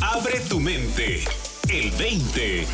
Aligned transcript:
Abre 0.00 0.40
tu 0.48 0.60
mente. 0.60 1.24
El 1.68 1.90
20. 1.92 2.66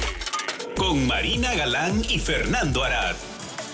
Con 0.76 1.06
Marina 1.06 1.54
Galán 1.54 2.02
y 2.08 2.18
Fernando 2.18 2.84
Arad. 2.84 3.16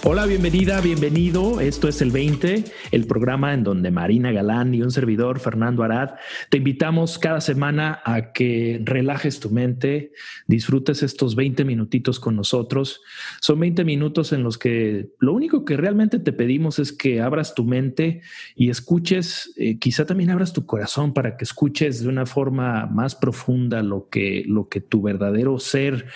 Hola, 0.02 0.24
bienvenida, 0.24 0.80
bienvenido. 0.80 1.60
Esto 1.60 1.86
es 1.86 2.00
el 2.00 2.10
20, 2.10 2.64
el 2.90 3.06
programa 3.06 3.52
en 3.52 3.62
donde 3.62 3.90
Marina 3.90 4.32
Galán 4.32 4.74
y 4.74 4.80
un 4.80 4.90
servidor, 4.90 5.40
Fernando 5.40 5.82
Arad, 5.82 6.12
te 6.48 6.56
invitamos 6.56 7.18
cada 7.18 7.42
semana 7.42 8.00
a 8.06 8.32
que 8.32 8.80
relajes 8.82 9.40
tu 9.40 9.50
mente, 9.50 10.12
disfrutes 10.46 11.02
estos 11.02 11.36
20 11.36 11.66
minutitos 11.66 12.18
con 12.18 12.34
nosotros. 12.34 13.02
Son 13.42 13.60
20 13.60 13.84
minutos 13.84 14.32
en 14.32 14.42
los 14.42 14.56
que 14.56 15.10
lo 15.18 15.34
único 15.34 15.66
que 15.66 15.76
realmente 15.76 16.18
te 16.18 16.32
pedimos 16.32 16.78
es 16.78 16.94
que 16.94 17.20
abras 17.20 17.54
tu 17.54 17.64
mente 17.64 18.22
y 18.56 18.70
escuches, 18.70 19.52
eh, 19.58 19.78
quizá 19.78 20.06
también 20.06 20.30
abras 20.30 20.54
tu 20.54 20.64
corazón 20.64 21.12
para 21.12 21.36
que 21.36 21.44
escuches 21.44 22.02
de 22.02 22.08
una 22.08 22.24
forma 22.24 22.86
más 22.86 23.14
profunda 23.14 23.82
lo 23.82 24.08
que, 24.08 24.44
lo 24.46 24.66
que 24.70 24.80
tu 24.80 25.02
verdadero 25.02 25.58
ser 25.58 26.06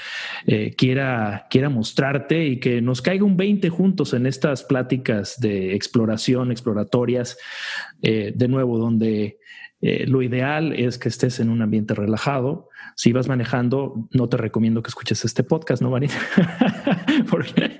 eh, 0.46 0.74
quiera, 0.74 1.48
quiera 1.50 1.68
mostrarte 1.68 2.46
y 2.46 2.60
que 2.60 2.80
nos 2.80 3.02
caiga 3.02 3.26
un 3.26 3.36
20 3.36 3.73
juntos 3.74 4.14
en 4.14 4.26
estas 4.26 4.62
pláticas 4.62 5.38
de 5.40 5.74
exploración, 5.74 6.50
exploratorias, 6.50 7.36
eh, 8.02 8.32
de 8.34 8.48
nuevo, 8.48 8.78
donde 8.78 9.38
eh, 9.80 10.06
lo 10.06 10.22
ideal 10.22 10.72
es 10.72 10.98
que 10.98 11.08
estés 11.10 11.40
en 11.40 11.50
un 11.50 11.60
ambiente 11.60 11.94
relajado. 11.94 12.70
Si 12.96 13.12
vas 13.12 13.28
manejando, 13.28 14.08
no 14.12 14.28
te 14.28 14.36
recomiendo 14.36 14.82
que 14.82 14.88
escuches 14.88 15.24
este 15.24 15.42
podcast, 15.42 15.82
¿no, 15.82 15.90
Marina? 15.90 16.14
Porque 17.30 17.78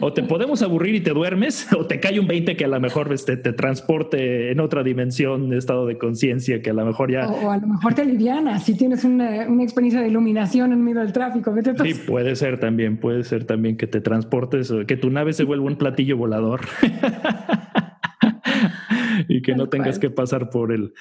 o 0.00 0.12
te 0.12 0.22
podemos 0.22 0.62
aburrir 0.62 0.94
y 0.94 1.00
te 1.00 1.10
duermes, 1.10 1.72
o 1.78 1.86
te 1.86 2.00
cae 2.00 2.18
un 2.20 2.26
20 2.26 2.56
que 2.56 2.64
a 2.64 2.68
lo 2.68 2.80
mejor 2.80 3.12
este, 3.12 3.36
te 3.36 3.52
transporte 3.52 4.50
en 4.50 4.60
otra 4.60 4.82
dimensión, 4.82 5.50
de 5.50 5.58
estado 5.58 5.86
de 5.86 5.98
conciencia, 5.98 6.62
que 6.62 6.70
a 6.70 6.74
lo 6.74 6.84
mejor 6.84 7.10
ya... 7.10 7.28
O, 7.28 7.50
a 7.50 7.58
lo 7.58 7.66
mejor 7.66 7.94
te 7.94 8.02
aliviana, 8.02 8.58
si 8.58 8.76
tienes 8.76 9.04
una, 9.04 9.48
una, 9.48 9.62
experiencia 9.62 10.00
de 10.00 10.08
iluminación 10.08 10.72
en 10.72 10.82
medio 10.82 11.00
del 11.00 11.12
tráfico. 11.12 11.54
¿qué 11.54 11.62
te 11.62 11.76
sí, 11.76 12.00
puede 12.06 12.36
ser 12.36 12.58
también, 12.58 12.96
puede 12.98 13.24
ser 13.24 13.44
también 13.44 13.76
que 13.76 13.86
te 13.86 14.00
transportes, 14.00 14.72
que 14.86 14.96
tu 14.96 15.10
nave 15.10 15.32
se 15.32 15.44
vuelva 15.44 15.66
un 15.66 15.76
platillo 15.76 16.16
volador. 16.16 16.60
y 19.28 19.42
que 19.42 19.54
no 19.54 19.68
tengas 19.68 19.98
que 19.98 20.10
pasar 20.10 20.50
por 20.50 20.72
el, 20.72 20.92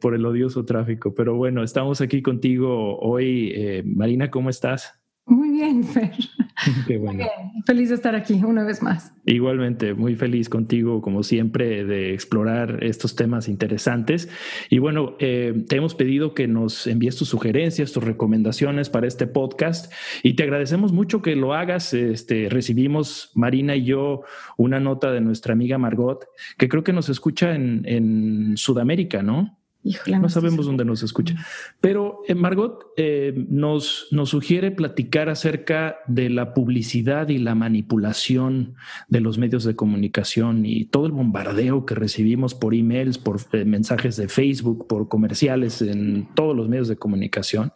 por 0.00 0.14
el 0.14 0.24
odioso 0.26 0.64
tráfico. 0.64 1.14
Pero 1.14 1.34
bueno, 1.36 1.62
estamos 1.62 2.00
aquí 2.00 2.22
contigo 2.22 2.98
hoy. 2.98 3.52
Eh, 3.54 3.82
Marina, 3.84 4.30
¿cómo 4.30 4.50
estás? 4.50 5.00
Muy 5.26 5.50
bien, 5.50 5.84
Fer. 5.84 6.12
Qué 6.86 6.98
bueno. 6.98 7.24
Feliz 7.66 7.88
de 7.88 7.94
estar 7.94 8.14
aquí 8.14 8.34
una 8.44 8.64
vez 8.64 8.82
más. 8.82 9.12
Igualmente, 9.24 9.94
muy 9.94 10.16
feliz 10.16 10.48
contigo, 10.48 11.00
como 11.00 11.22
siempre, 11.22 11.84
de 11.84 12.12
explorar 12.12 12.82
estos 12.82 13.14
temas 13.16 13.48
interesantes. 13.48 14.28
Y 14.70 14.78
bueno, 14.78 15.16
eh, 15.18 15.64
te 15.68 15.76
hemos 15.76 15.94
pedido 15.94 16.34
que 16.34 16.48
nos 16.48 16.86
envíes 16.86 17.16
tus 17.16 17.28
sugerencias, 17.28 17.92
tus 17.92 18.04
recomendaciones 18.04 18.90
para 18.90 19.06
este 19.06 19.26
podcast 19.26 19.92
y 20.22 20.34
te 20.34 20.42
agradecemos 20.42 20.92
mucho 20.92 21.22
que 21.22 21.36
lo 21.36 21.54
hagas. 21.54 21.94
Este, 21.94 22.48
recibimos, 22.48 23.30
Marina 23.34 23.76
y 23.76 23.84
yo, 23.84 24.22
una 24.56 24.80
nota 24.80 25.12
de 25.12 25.20
nuestra 25.20 25.52
amiga 25.52 25.78
Margot, 25.78 26.26
que 26.58 26.68
creo 26.68 26.84
que 26.84 26.92
nos 26.92 27.08
escucha 27.08 27.54
en, 27.54 27.82
en 27.86 28.56
Sudamérica, 28.56 29.22
¿no? 29.22 29.61
No, 29.82 30.28
sabemos 30.28 30.66
dónde 30.66 30.84
nos 30.84 31.02
escucha. 31.02 31.34
Pero 31.80 32.22
eh, 32.28 32.34
Margot 32.34 32.92
eh, 32.96 33.34
nos, 33.48 34.06
nos 34.10 34.30
sugiere 34.30 34.70
platicar 34.70 35.28
acerca 35.28 35.96
de 36.06 36.30
la 36.30 36.54
publicidad 36.54 37.28
y 37.28 37.38
la 37.38 37.54
manipulación 37.54 38.74
de 39.08 39.20
los 39.20 39.38
medios 39.38 39.64
de 39.64 39.74
comunicación 39.74 40.64
y 40.64 40.84
todo 40.84 41.06
el 41.06 41.12
bombardeo 41.12 41.84
que 41.84 41.94
recibimos 41.94 42.54
por 42.54 42.74
emails, 42.74 43.18
por 43.18 43.40
eh, 43.52 43.64
mensajes 43.64 44.16
de 44.16 44.28
Facebook, 44.28 44.86
por 44.86 45.08
comerciales 45.08 45.82
en 45.82 46.28
todos 46.34 46.56
los 46.56 46.68
medios 46.68 46.88
de 46.88 46.96
comunicación. 46.96 47.72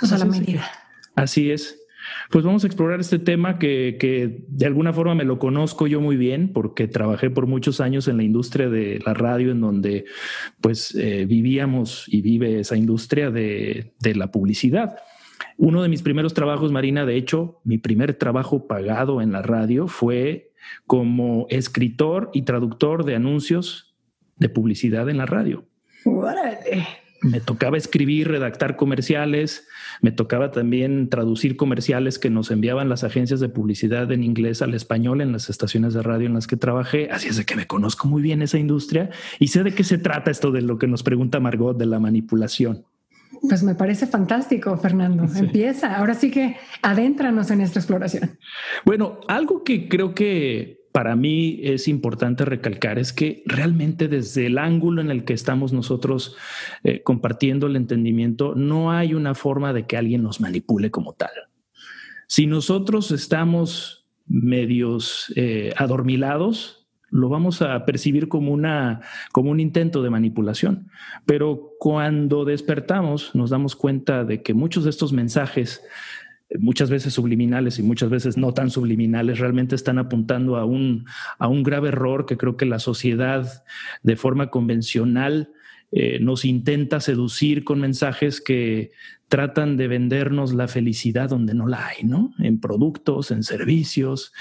a 0.00 0.18
la 0.18 0.24
medida. 0.24 0.64
Así 1.14 1.50
es. 1.50 1.81
Pues 2.30 2.44
vamos 2.44 2.64
a 2.64 2.66
explorar 2.66 3.00
este 3.00 3.18
tema 3.18 3.58
que, 3.58 4.44
de 4.48 4.66
alguna 4.66 4.92
forma 4.92 5.14
me 5.14 5.24
lo 5.24 5.38
conozco 5.38 5.86
yo 5.86 6.00
muy 6.00 6.16
bien 6.16 6.52
porque 6.52 6.88
trabajé 6.88 7.30
por 7.30 7.46
muchos 7.46 7.80
años 7.80 8.08
en 8.08 8.16
la 8.16 8.22
industria 8.22 8.68
de 8.68 9.00
la 9.04 9.14
radio 9.14 9.52
en 9.52 9.60
donde 9.60 10.04
pues 10.60 10.94
eh, 10.94 11.26
vivíamos 11.26 12.04
y 12.08 12.22
vive 12.22 12.60
esa 12.60 12.76
industria 12.76 13.30
de, 13.30 13.92
de 14.00 14.14
la 14.14 14.30
publicidad. 14.30 14.96
Uno 15.58 15.82
de 15.82 15.88
mis 15.88 16.02
primeros 16.02 16.34
trabajos, 16.34 16.72
Marina, 16.72 17.04
de 17.04 17.16
hecho, 17.16 17.60
mi 17.64 17.78
primer 17.78 18.14
trabajo 18.14 18.66
pagado 18.66 19.20
en 19.20 19.32
la 19.32 19.42
radio 19.42 19.86
fue 19.86 20.52
como 20.86 21.46
escritor 21.50 22.30
y 22.32 22.42
traductor 22.42 23.04
de 23.04 23.16
anuncios 23.16 23.94
de 24.36 24.48
publicidad 24.48 25.08
en 25.08 25.18
la 25.18 25.26
radio. 25.26 25.64
¡Órale! 26.04 27.01
Me 27.22 27.40
tocaba 27.40 27.76
escribir, 27.76 28.28
redactar 28.28 28.76
comerciales, 28.76 29.68
me 30.00 30.12
tocaba 30.12 30.50
también 30.50 31.08
traducir 31.08 31.56
comerciales 31.56 32.18
que 32.18 32.30
nos 32.30 32.50
enviaban 32.50 32.88
las 32.88 33.04
agencias 33.04 33.40
de 33.40 33.48
publicidad 33.48 34.10
en 34.12 34.22
inglés 34.22 34.60
al 34.60 34.74
español 34.74 35.20
en 35.20 35.32
las 35.32 35.48
estaciones 35.48 35.94
de 35.94 36.02
radio 36.02 36.26
en 36.26 36.34
las 36.34 36.46
que 36.46 36.56
trabajé. 36.56 37.10
Así 37.10 37.28
es 37.28 37.36
de 37.36 37.44
que 37.44 37.56
me 37.56 37.66
conozco 37.66 38.08
muy 38.08 38.22
bien 38.22 38.42
esa 38.42 38.58
industria 38.58 39.10
y 39.38 39.48
sé 39.48 39.62
de 39.62 39.74
qué 39.74 39.84
se 39.84 39.98
trata 39.98 40.30
esto 40.30 40.50
de 40.50 40.62
lo 40.62 40.78
que 40.78 40.88
nos 40.88 41.02
pregunta 41.02 41.40
Margot 41.40 41.76
de 41.76 41.86
la 41.86 42.00
manipulación. 42.00 42.84
Pues 43.40 43.62
me 43.62 43.74
parece 43.74 44.06
fantástico, 44.06 44.76
Fernando. 44.76 45.24
Empieza. 45.34 45.96
Ahora 45.96 46.14
sí 46.14 46.30
que 46.30 46.56
adéntranos 46.80 47.50
en 47.50 47.60
esta 47.60 47.80
exploración. 47.80 48.38
Bueno, 48.84 49.20
algo 49.26 49.64
que 49.64 49.88
creo 49.88 50.14
que 50.14 50.81
para 50.92 51.16
mí 51.16 51.60
es 51.62 51.88
importante 51.88 52.44
recalcar 52.44 52.98
es 52.98 53.12
que 53.12 53.42
realmente 53.46 54.08
desde 54.08 54.46
el 54.46 54.58
ángulo 54.58 55.00
en 55.00 55.10
el 55.10 55.24
que 55.24 55.32
estamos 55.32 55.72
nosotros 55.72 56.36
eh, 56.84 57.02
compartiendo 57.02 57.66
el 57.66 57.76
entendimiento, 57.76 58.54
no 58.54 58.92
hay 58.92 59.14
una 59.14 59.34
forma 59.34 59.72
de 59.72 59.86
que 59.86 59.96
alguien 59.96 60.22
nos 60.22 60.40
manipule 60.40 60.90
como 60.90 61.14
tal. 61.14 61.30
Si 62.26 62.46
nosotros 62.46 63.10
estamos 63.10 64.06
medios 64.26 65.32
eh, 65.34 65.72
adormilados, 65.76 66.86
lo 67.10 67.28
vamos 67.28 67.60
a 67.60 67.84
percibir 67.84 68.28
como, 68.28 68.52
una, 68.52 69.00
como 69.32 69.50
un 69.50 69.60
intento 69.60 70.02
de 70.02 70.10
manipulación. 70.10 70.88
Pero 71.26 71.72
cuando 71.78 72.44
despertamos, 72.44 73.34
nos 73.34 73.50
damos 73.50 73.76
cuenta 73.76 74.24
de 74.24 74.42
que 74.42 74.54
muchos 74.54 74.84
de 74.84 74.90
estos 74.90 75.12
mensajes 75.12 75.82
muchas 76.58 76.90
veces 76.90 77.14
subliminales 77.14 77.78
y 77.78 77.82
muchas 77.82 78.10
veces 78.10 78.36
no 78.36 78.52
tan 78.52 78.70
subliminales, 78.70 79.38
realmente 79.38 79.74
están 79.74 79.98
apuntando 79.98 80.56
a 80.56 80.64
un, 80.64 81.06
a 81.38 81.48
un 81.48 81.62
grave 81.62 81.88
error 81.88 82.26
que 82.26 82.36
creo 82.36 82.56
que 82.56 82.66
la 82.66 82.78
sociedad 82.78 83.64
de 84.02 84.16
forma 84.16 84.50
convencional 84.50 85.50
eh, 85.90 86.18
nos 86.20 86.44
intenta 86.44 87.00
seducir 87.00 87.64
con 87.64 87.80
mensajes 87.80 88.40
que 88.40 88.92
tratan 89.28 89.76
de 89.76 89.88
vendernos 89.88 90.54
la 90.54 90.68
felicidad 90.68 91.28
donde 91.28 91.54
no 91.54 91.66
la 91.66 91.86
hay, 91.86 92.04
¿no? 92.04 92.32
En 92.38 92.60
productos, 92.60 93.30
en 93.30 93.42
servicios, 93.42 94.32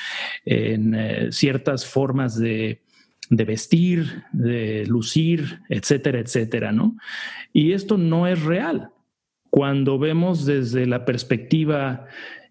en 0.46 0.96
eh, 0.96 1.28
ciertas 1.32 1.86
formas 1.86 2.38
de, 2.38 2.82
de 3.30 3.46
vestir, 3.46 4.24
de 4.34 4.86
lucir, 4.88 5.62
etcétera, 5.70 6.20
etcétera, 6.20 6.72
¿no? 6.72 6.98
Y 7.54 7.72
esto 7.72 7.98
no 7.98 8.28
es 8.28 8.42
real. 8.44 8.90
Cuando 9.52 10.00
vemos 10.00 10.46
desde 10.46 10.88
la 10.88 11.06
perspectiva 11.06 12.08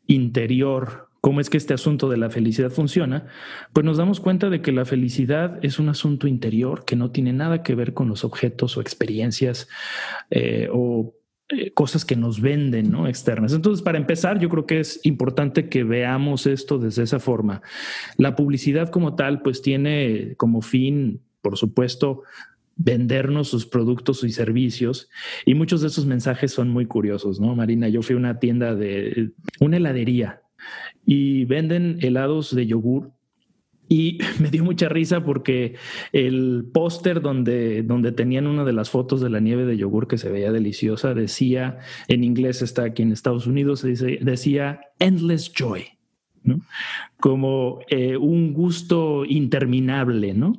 interior 0.06 1.10
cómo 1.20 1.40
es 1.40 1.50
que 1.50 1.58
este 1.58 1.74
asunto 1.74 2.08
de 2.08 2.16
la 2.16 2.30
felicidad 2.30 2.70
funciona, 2.70 3.26
pues 3.72 3.84
nos 3.84 3.98
damos 3.98 4.20
cuenta 4.20 4.48
de 4.48 4.62
que 4.62 4.72
la 4.72 4.84
felicidad 4.84 5.58
es 5.62 5.78
un 5.78 5.88
asunto 5.88 6.26
interior 6.26 6.84
que 6.84 6.96
no 6.96 7.10
tiene 7.10 7.32
nada 7.32 7.62
que 7.62 7.74
ver 7.74 7.92
con 7.92 8.08
los 8.08 8.24
objetos 8.24 8.76
o 8.76 8.80
experiencias 8.80 9.68
eh, 10.30 10.68
o 10.72 11.14
eh, 11.50 11.72
cosas 11.72 12.04
que 12.04 12.16
nos 12.16 12.40
venden, 12.40 12.90
¿no? 12.90 13.06
Externas. 13.06 13.52
Entonces, 13.52 13.82
para 13.82 13.98
empezar, 13.98 14.38
yo 14.38 14.48
creo 14.48 14.66
que 14.66 14.80
es 14.80 15.00
importante 15.02 15.68
que 15.68 15.84
veamos 15.84 16.46
esto 16.46 16.78
desde 16.78 17.02
esa 17.02 17.18
forma. 17.18 17.60
La 18.16 18.34
publicidad 18.36 18.88
como 18.88 19.14
tal, 19.14 19.42
pues 19.42 19.60
tiene 19.60 20.34
como 20.36 20.62
fin, 20.62 21.20
por 21.42 21.58
supuesto, 21.58 22.22
vendernos 22.82 23.48
sus 23.48 23.66
productos 23.66 24.24
y 24.24 24.30
servicios. 24.30 25.10
Y 25.44 25.54
muchos 25.54 25.82
de 25.82 25.88
esos 25.88 26.06
mensajes 26.06 26.52
son 26.52 26.70
muy 26.70 26.86
curiosos, 26.86 27.38
¿no? 27.38 27.54
Marina, 27.54 27.88
yo 27.88 28.02
fui 28.02 28.14
a 28.14 28.18
una 28.18 28.38
tienda 28.38 28.74
de 28.74 29.32
una 29.60 29.76
heladería 29.76 30.40
y 31.04 31.44
venden 31.44 31.98
helados 32.00 32.54
de 32.54 32.66
yogur. 32.66 33.12
Y 33.86 34.18
me 34.40 34.50
dio 34.50 34.64
mucha 34.64 34.88
risa 34.88 35.22
porque 35.22 35.74
el 36.12 36.70
póster 36.72 37.20
donde, 37.20 37.82
donde 37.82 38.12
tenían 38.12 38.46
una 38.46 38.64
de 38.64 38.72
las 38.72 38.88
fotos 38.88 39.20
de 39.20 39.28
la 39.28 39.40
nieve 39.40 39.66
de 39.66 39.76
yogur 39.76 40.08
que 40.08 40.16
se 40.16 40.30
veía 40.30 40.50
deliciosa 40.50 41.12
decía, 41.12 41.80
en 42.08 42.24
inglés 42.24 42.62
está 42.62 42.84
aquí 42.84 43.02
en 43.02 43.12
Estados 43.12 43.46
Unidos, 43.46 43.82
decía 43.82 44.80
Endless 44.98 45.52
Joy. 45.52 45.99
¿No? 46.42 46.60
Como 47.18 47.78
eh, 47.88 48.16
un 48.16 48.52
gusto 48.52 49.24
interminable, 49.24 50.34
¿no? 50.34 50.52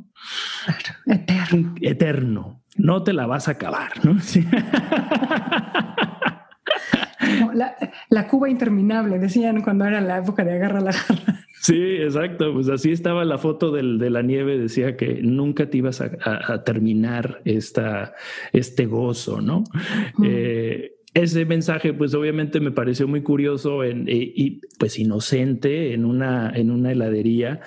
Eterno. 1.05 1.75
Eterno. 1.81 2.61
No 2.77 3.03
te 3.03 3.11
la 3.13 3.27
vas 3.27 3.47
a 3.47 3.51
acabar, 3.51 4.03
¿no? 4.05 4.17
la, 8.09 8.27
Cuba 8.27 8.49
interminable, 8.49 9.19
decían 9.19 9.61
cuando 9.61 9.85
era 9.85 10.01
la 10.01 10.17
época 10.19 10.43
de 10.43 10.53
agarra 10.53 10.81
la 10.81 10.93
jarra. 10.93 11.41
Sí, 11.61 11.97
exacto. 11.99 12.53
Pues 12.53 12.69
así 12.69 12.91
estaba 12.91 13.23
la 13.23 13.37
foto 13.37 13.71
del, 13.71 13.99
de 13.99 14.09
la 14.09 14.23
nieve. 14.23 14.57
Decía 14.57 14.97
que 14.97 15.21
nunca 15.21 15.69
te 15.69 15.77
ibas 15.77 16.01
a, 16.01 16.63
terminar 16.63 17.41
esta, 17.45 18.15
este 18.51 18.87
gozo, 18.87 19.41
¿no? 19.41 19.63
Eh, 20.23 20.95
ese 21.13 21.45
mensaje, 21.45 21.93
pues 21.93 22.13
obviamente 22.13 22.59
me 22.59 22.71
pareció 22.71 23.07
muy 23.07 23.21
curioso 23.21 23.83
en, 23.83 24.07
eh, 24.07 24.31
y 24.35 24.61
pues 24.79 24.97
inocente 24.97 25.93
en 25.93 26.05
una, 26.05 26.51
en 26.55 26.71
una 26.71 26.91
heladería, 26.91 27.61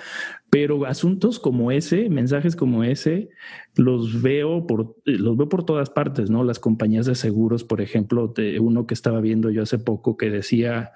pero 0.49 0.85
asuntos 0.85 1.37
como 1.39 1.71
ese, 1.71 2.09
mensajes 2.09 2.55
como 2.55 2.83
ese, 2.83 3.29
los 3.75 4.21
veo 4.21 4.65
por, 4.65 4.95
los 5.03 5.37
veo 5.37 5.49
por 5.49 5.65
todas 5.65 5.89
partes, 5.89 6.29
¿no? 6.29 6.43
Las 6.43 6.59
compañías 6.59 7.05
de 7.05 7.15
seguros, 7.15 7.63
por 7.63 7.81
ejemplo, 7.81 8.27
de 8.35 8.59
uno 8.59 8.87
que 8.87 8.93
estaba 8.93 9.19
viendo 9.19 9.49
yo 9.49 9.63
hace 9.63 9.77
poco 9.77 10.17
que 10.17 10.29
decía, 10.29 10.93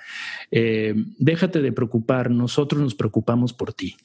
eh, 0.50 0.96
déjate 1.18 1.62
de 1.62 1.72
preocupar, 1.72 2.32
nosotros 2.32 2.82
nos 2.82 2.96
preocupamos 2.96 3.54
por 3.54 3.74
ti. 3.74 3.96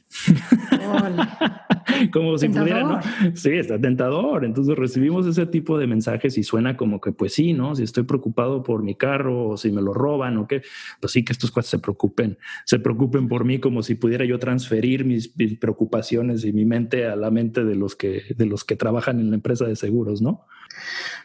como 2.12 2.37
si 2.38 2.49
pudiera, 2.49 3.00
Sí, 3.35 3.50
está 3.50 3.81
tentador. 3.81 4.44
Entonces 4.44 4.76
recibimos 4.76 5.26
ese 5.26 5.46
tipo 5.46 5.79
de 5.79 5.87
mensajes 5.87 6.37
y 6.38 6.43
suena 6.43 6.76
como 6.76 7.00
que, 7.00 7.12
pues 7.12 7.35
sí, 7.35 7.52
¿no? 7.52 7.75
Si 7.75 7.82
estoy 7.82 8.05
preocupado 8.05 8.62
por 8.62 8.82
mi 8.82 8.94
carro 8.94 9.49
o 9.49 9.56
si 9.56 9.70
me 9.70 9.82
lo 9.82 9.93
roban 9.93 10.38
o 10.38 10.46
qué, 10.46 10.62
pues 11.00 11.12
sí 11.12 11.25
que 11.25 11.32
estos 11.32 11.50
cuates 11.50 11.70
se 11.70 11.79
preocupen, 11.79 12.38
se 12.64 12.79
preocupen 12.79 13.29
por 13.29 13.44
mí 13.44 13.58
como 13.58 13.82
si 13.82 13.94
pudiera 13.94 14.25
yo 14.25 14.38
transferir 14.38 15.05
mis, 15.05 15.37
mis 15.37 15.58
preocupaciones 15.58 16.44
y 16.44 16.52
mi 16.52 16.64
mente 16.64 17.06
a 17.06 17.17
la 17.17 17.31
mente 17.31 17.64
de 17.64 17.75
los 17.75 17.96
que, 17.96 18.23
de 18.37 18.46
los 18.46 18.64
que 18.64 18.76
trabajan 18.76 19.20
en 19.20 19.31
la 19.31 19.37
empresa 19.37 19.64
de 19.64 19.76
seguros, 19.76 20.23
¿no? 20.23 20.46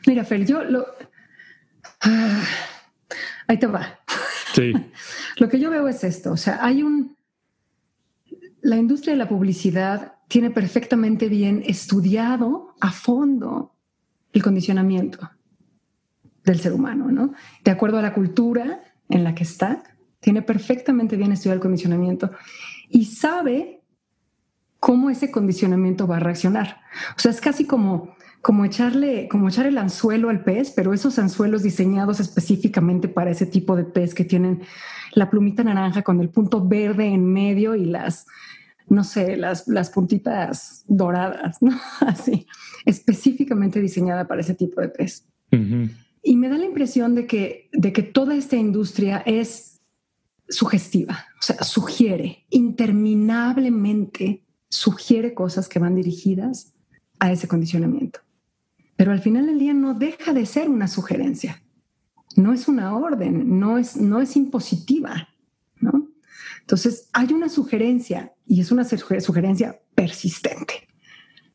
Mira, 0.08 0.24
Fer, 0.24 0.46
yo 0.46 0.64
lo... 0.64 0.86
Ah, 2.02 2.44
ahí 3.48 3.58
te 3.58 3.68
va. 3.68 4.00
Sí. 4.54 4.74
lo 5.38 5.50
que 5.50 5.60
yo 5.60 5.70
veo 5.70 5.88
es 5.88 6.04
esto, 6.04 6.32
o 6.32 6.38
sea, 6.38 6.64
hay 6.64 6.84
un... 6.84 7.18
La 8.62 8.78
industria 8.78 9.14
de 9.14 9.20
la 9.20 9.30
publicidad 9.30 10.16
tiene 10.28 10.52
perfectamente 10.52 11.28
bien 11.28 11.64
estudiado 11.66 12.76
a 12.80 12.92
fondo 12.92 13.74
el 14.34 14.44
condicionamiento 14.44 15.30
del 16.44 16.60
ser 16.60 16.74
humano, 16.74 17.12
¿no? 17.12 17.34
De 17.64 17.72
acuerdo 17.72 17.98
a 17.98 18.02
la 18.02 18.14
cultura 18.14 18.82
en 19.10 19.24
la 19.24 19.34
que 19.36 19.44
está, 19.44 19.84
tiene 20.20 20.42
perfectamente 20.42 21.16
bien 21.16 21.32
estudiado 21.32 21.56
el 21.56 21.62
condicionamiento 21.62 22.32
y 22.90 23.06
sabe 23.06 23.82
cómo 24.80 25.10
ese 25.10 25.32
condicionamiento 25.32 26.08
va 26.08 26.18
a 26.18 26.22
reaccionar. 26.22 26.82
O 27.16 27.20
sea, 27.20 27.32
es 27.32 27.42
casi 27.42 27.66
como, 27.66 28.16
como, 28.42 28.66
echarle, 28.66 29.28
como 29.30 29.50
echar 29.50 29.66
el 29.66 29.78
anzuelo 29.78 30.30
al 30.30 30.44
pez, 30.44 30.72
pero 30.72 30.94
esos 30.94 31.20
anzuelos 31.20 31.64
diseñados 31.64 32.20
específicamente 32.20 33.08
para 33.08 33.32
ese 33.32 33.46
tipo 33.46 33.76
de 33.76 33.84
pez 33.84 34.14
que 34.14 34.26
tienen 34.26 34.62
la 35.14 35.30
plumita 35.30 35.64
naranja 35.64 36.02
con 36.02 36.20
el 36.22 36.30
punto 36.30 36.68
verde 36.68 37.06
en 37.08 37.32
medio 37.32 37.76
y 37.76 37.86
las, 37.86 38.26
no 38.88 39.04
sé, 39.04 39.38
las, 39.38 39.68
las 39.68 39.90
puntitas 39.90 40.84
doradas, 40.88 41.62
¿no? 41.62 41.80
Así, 42.02 42.48
específicamente 42.86 43.80
diseñada 43.82 44.28
para 44.28 44.42
ese 44.42 44.56
tipo 44.56 44.82
de 44.82 44.90
pez. 44.90 45.26
Y 46.22 46.36
me 46.36 46.50
da 46.50 46.58
la 46.58 46.66
impresión 46.66 47.16
de 47.16 47.26
que, 47.26 47.70
de 47.72 47.92
que 47.92 48.04
toda 48.04 48.36
esta 48.36 48.56
industria 48.56 49.24
es 49.26 49.82
sugestiva, 50.48 51.26
o 51.40 51.42
sea, 51.42 51.64
sugiere 51.64 52.46
interminablemente 52.50 54.44
sugiere 54.70 55.34
cosas 55.34 55.68
que 55.68 55.80
van 55.80 55.96
dirigidas 55.96 56.74
a 57.20 57.32
ese 57.32 57.48
condicionamiento. 57.48 58.22
Pero 58.96 59.12
al 59.12 59.20
final 59.20 59.48
del 59.48 59.60
día 59.60 59.74
no 59.74 59.94
deja 59.94 60.34
de 60.34 60.46
ser 60.46 60.70
una 60.70 60.88
sugerencia. 60.88 61.62
No 62.36 62.54
es 62.54 62.68
una 62.68 62.96
orden, 62.96 63.60
no 63.60 63.78
es, 63.78 63.98
no 63.98 64.22
es 64.22 64.36
impositiva, 64.36 65.30
¿no? 65.80 66.10
Entonces, 66.62 67.10
hay 67.14 67.34
una 67.34 67.50
sugerencia 67.50 68.34
y 68.46 68.62
es 68.62 68.72
una 68.72 68.84
sugerencia 68.86 69.82
persistente 69.96 70.88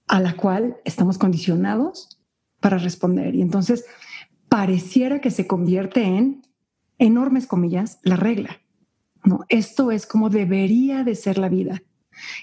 a 0.06 0.20
la 0.20 0.36
cual 0.36 0.76
estamos 0.84 1.18
condicionados 1.18 2.20
para 2.60 2.78
responder. 2.78 3.34
Y 3.34 3.42
entonces, 3.42 3.84
pareciera 4.48 5.20
que 5.20 5.30
se 5.30 5.46
convierte 5.46 6.02
en, 6.02 6.42
enormes 6.98 7.46
comillas, 7.46 7.98
la 8.02 8.16
regla. 8.16 8.60
No, 9.24 9.40
esto 9.48 9.90
es 9.90 10.06
como 10.06 10.30
debería 10.30 11.02
de 11.04 11.14
ser 11.14 11.38
la 11.38 11.48
vida. 11.48 11.82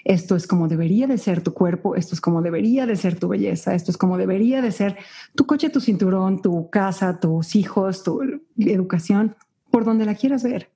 Esto 0.04 0.36
es 0.36 0.48
como 0.48 0.68
debería 0.68 1.08
de 1.08 1.18
ser 1.18 1.42
tu 1.42 1.54
cuerpo, 1.54 1.96
esto 1.96 2.16
es 2.16 2.22
como 2.22 2.42
debería 2.42 2.86
de 2.86 2.96
ser 2.96 3.20
tu 3.20 3.28
belleza, 3.28 3.76
esto 3.76 3.92
es 3.92 3.98
como 3.98 4.18
debería 4.18 4.62
de 4.62 4.72
ser 4.72 4.98
tu 5.36 5.46
coche, 5.46 5.70
tu 5.70 5.80
cinturón, 5.80 6.42
tu 6.42 6.70
casa, 6.70 7.20
tus 7.20 7.56
hijos, 7.56 8.04
tu 8.04 8.22
educación, 8.58 9.36
por 9.70 9.86
donde 9.86 10.06
la 10.06 10.16
quieras 10.16 10.44
ver. 10.44 10.72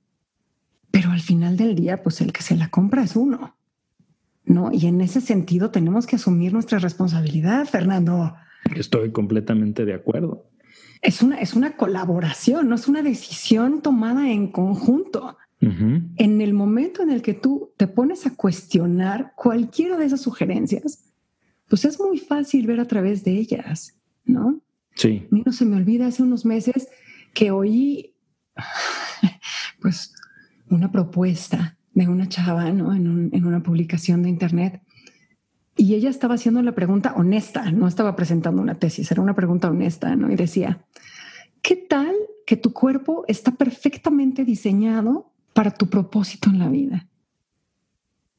Pero 0.92 1.12
al 1.12 1.22
final 1.22 1.58
del 1.58 1.76
día, 1.76 2.02
pues 2.02 2.22
el 2.22 2.32
que 2.32 2.42
se 2.42 2.56
la 2.56 2.70
compra 2.70 3.04
es 3.04 3.16
uno. 3.16 3.56
¿No? 4.46 4.72
Y 4.72 4.86
en 4.86 5.02
ese 5.02 5.22
sentido 5.22 5.72
tenemos 5.72 6.06
que 6.06 6.18
asumir 6.18 6.54
nuestra 6.54 6.78
responsabilidad, 6.78 7.66
Fernando. 7.66 8.36
Estoy 8.76 9.12
completamente 9.12 9.86
de 9.86 9.96
acuerdo. 9.96 10.46
Es 11.02 11.22
una, 11.22 11.40
es 11.40 11.54
una 11.54 11.76
colaboración, 11.78 12.70
no 12.70 12.76
es 12.76 12.88
una 12.88 13.02
decisión 13.02 13.82
tomada 13.82 14.30
en 14.32 14.52
conjunto. 14.52 15.38
En 15.62 16.42
el 16.42 16.54
momento 16.54 17.02
en 17.02 17.10
el 17.10 17.22
que 17.22 17.34
tú 17.34 17.72
te 17.78 17.88
pones 17.88 18.28
a 18.28 18.36
cuestionar 18.36 19.34
cualquiera 19.36 19.98
de 19.98 20.06
esas 20.06 20.22
sugerencias, 20.22 21.06
pues 21.68 21.86
es 21.86 22.00
muy 22.00 22.19
fácil 22.19 22.68
ver 22.68 22.80
a 22.80 22.88
través 22.88 23.24
de 23.24 23.31
ellas, 23.31 23.98
¿no? 24.25 24.62
Sí. 24.96 25.28
A 25.31 25.36
mí 25.36 25.44
no 25.46 25.52
se 25.52 25.66
me 25.66 25.75
olvida 25.75 26.07
hace 26.07 26.24
unos 26.24 26.46
meses 26.46 26.88
que 27.34 27.52
oí, 27.52 28.16
pues, 29.81 30.13
una 30.69 30.92
propuesta 30.92 31.78
de 31.94 32.08
una 32.08 32.30
chava, 32.30 32.72
¿no? 32.72 32.94
En, 32.94 33.30
en 33.34 33.46
una 33.46 33.63
publicación 33.63 34.24
de 34.24 34.30
internet. 34.30 34.81
Y 35.78 35.96
ella 35.96 36.10
estaba 36.10 36.36
haciendo 36.36 36.62
la 36.62 36.75
pregunta 36.75 37.13
honesta, 37.16 37.72
no 37.72 37.88
estaba 37.88 38.16
presentando 38.16 38.62
una 38.62 38.75
tesis, 38.75 39.12
era 39.12 39.22
una 39.22 39.36
pregunta 39.36 39.69
honesta, 39.69 40.16
¿no? 40.16 40.31
Y 40.31 40.36
decía, 40.36 40.86
¿qué 41.62 41.75
tal 41.75 42.13
que 42.46 42.56
tu 42.56 42.72
cuerpo 42.72 43.25
está 43.28 43.51
perfectamente 43.51 44.46
diseñado 44.46 45.35
para 45.56 45.72
tu 45.72 45.88
propósito 45.88 46.50
en 46.50 46.60
la 46.60 46.68
vida. 46.68 47.07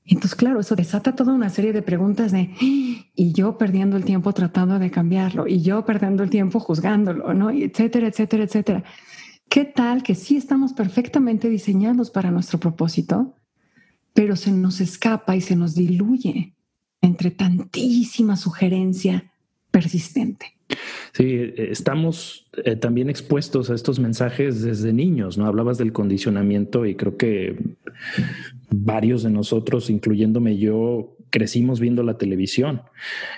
Entonces, 0.05 0.35
claro, 0.35 0.61
eso 0.61 0.77
desata 0.77 1.17
toda 1.17 1.33
una 1.33 1.49
serie 1.49 1.73
de 1.73 1.81
preguntas 1.81 2.31
de, 2.31 2.51
y 2.61 3.33
yo 3.33 3.57
perdiendo 3.57 3.97
el 3.97 4.05
tiempo 4.05 4.35
tratando 4.35 4.79
de 4.79 4.91
cambiarlo, 4.91 5.49
y 5.49 5.63
yo 5.63 5.87
perdiendo 5.87 6.23
el 6.23 6.29
tiempo 6.29 6.61
juzgándolo, 6.61 7.33
¿no? 7.33 7.51
Etcétera, 7.51 8.09
etcétera, 8.09 8.45
etcétera. 8.45 8.85
¿Qué 9.49 9.65
tal 9.65 10.03
que 10.03 10.15
sí 10.15 10.37
estamos 10.37 10.75
perfectamente 10.75 11.49
diseñados 11.49 12.11
para 12.11 12.31
nuestro 12.31 12.61
propósito, 12.61 13.35
pero 14.13 14.37
se 14.37 14.53
nos 14.53 14.83
escapa 14.83 15.37
y 15.37 15.41
se 15.41 15.57
nos 15.57 15.75
diluye 15.75 16.55
entre 17.01 17.31
tantísima 17.31 18.37
sugerencia 18.37 19.33
persistente? 19.71 20.59
Sí, 21.17 21.55
estamos 21.57 22.47
eh, 22.63 22.77
también 22.77 23.09
expuestos 23.09 23.71
a 23.71 23.75
estos 23.75 23.99
mensajes 23.99 24.61
desde 24.61 24.93
niños, 24.93 25.39
¿no? 25.39 25.47
Hablabas 25.47 25.79
del 25.79 25.95
condicionamiento 25.95 26.85
y 26.85 26.95
creo 26.95 27.17
que 27.17 27.57
varios 28.69 29.23
de 29.23 29.31
nosotros, 29.31 29.89
incluyéndome 29.89 30.59
yo, 30.59 31.16
crecimos 31.31 31.81
viendo 31.81 32.03
la 32.03 32.19
televisión 32.19 32.83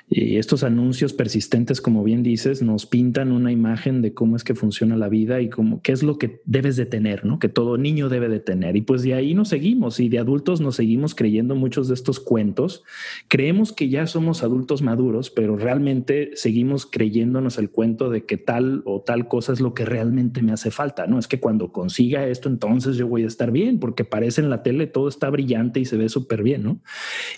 y 0.08 0.36
estos 0.36 0.62
anuncios 0.62 1.12
persistentes, 1.12 1.80
como 1.80 2.04
bien 2.04 2.22
dices, 2.22 2.62
nos 2.62 2.86
pintan 2.86 3.32
una 3.32 3.52
imagen 3.52 4.02
de 4.02 4.14
cómo 4.14 4.36
es 4.36 4.44
que 4.44 4.54
funciona 4.54 4.96
la 4.96 5.08
vida 5.08 5.40
y 5.40 5.48
cómo 5.48 5.80
qué 5.82 5.92
es 5.92 6.02
lo 6.02 6.18
que 6.18 6.40
debes 6.44 6.76
de 6.76 6.86
tener, 6.86 7.24
¿no? 7.24 7.38
Que 7.38 7.48
todo 7.48 7.76
niño 7.76 8.08
debe 8.08 8.28
de 8.28 8.40
tener. 8.40 8.76
Y 8.76 8.82
pues 8.82 9.02
de 9.02 9.14
ahí 9.14 9.34
nos 9.34 9.48
seguimos 9.48 10.00
y 10.00 10.08
de 10.08 10.18
adultos 10.18 10.60
nos 10.60 10.76
seguimos 10.76 11.14
creyendo 11.14 11.54
muchos 11.54 11.88
de 11.88 11.94
estos 11.94 12.20
cuentos. 12.20 12.84
Creemos 13.28 13.72
que 13.72 13.88
ya 13.88 14.06
somos 14.06 14.42
adultos 14.42 14.82
maduros, 14.82 15.30
pero 15.30 15.56
realmente 15.56 16.30
seguimos 16.34 16.86
creyéndonos 16.86 17.58
el 17.58 17.70
cuento 17.70 18.10
de 18.10 18.24
que 18.24 18.36
tal 18.36 18.82
o 18.84 19.00
tal 19.00 19.28
cosa 19.28 19.52
es 19.52 19.60
lo 19.60 19.74
que 19.74 19.84
realmente 19.84 20.42
me 20.42 20.52
hace 20.52 20.70
falta, 20.70 21.06
¿no? 21.06 21.18
Es 21.18 21.28
que 21.28 21.40
cuando 21.40 21.72
consiga 21.72 22.26
esto, 22.26 22.48
entonces 22.48 22.96
yo 22.96 23.08
voy 23.08 23.24
a 23.24 23.26
estar 23.26 23.50
bien, 23.50 23.78
porque 23.78 24.04
parece 24.04 24.40
en 24.40 24.50
la 24.50 24.62
tele 24.62 24.86
todo 24.86 25.08
está 25.08 25.30
brillante 25.30 25.80
y 25.80 25.84
se 25.84 25.96
ve 25.96 26.08
súper 26.08 26.42
bien, 26.42 26.62
¿no? 26.62 26.80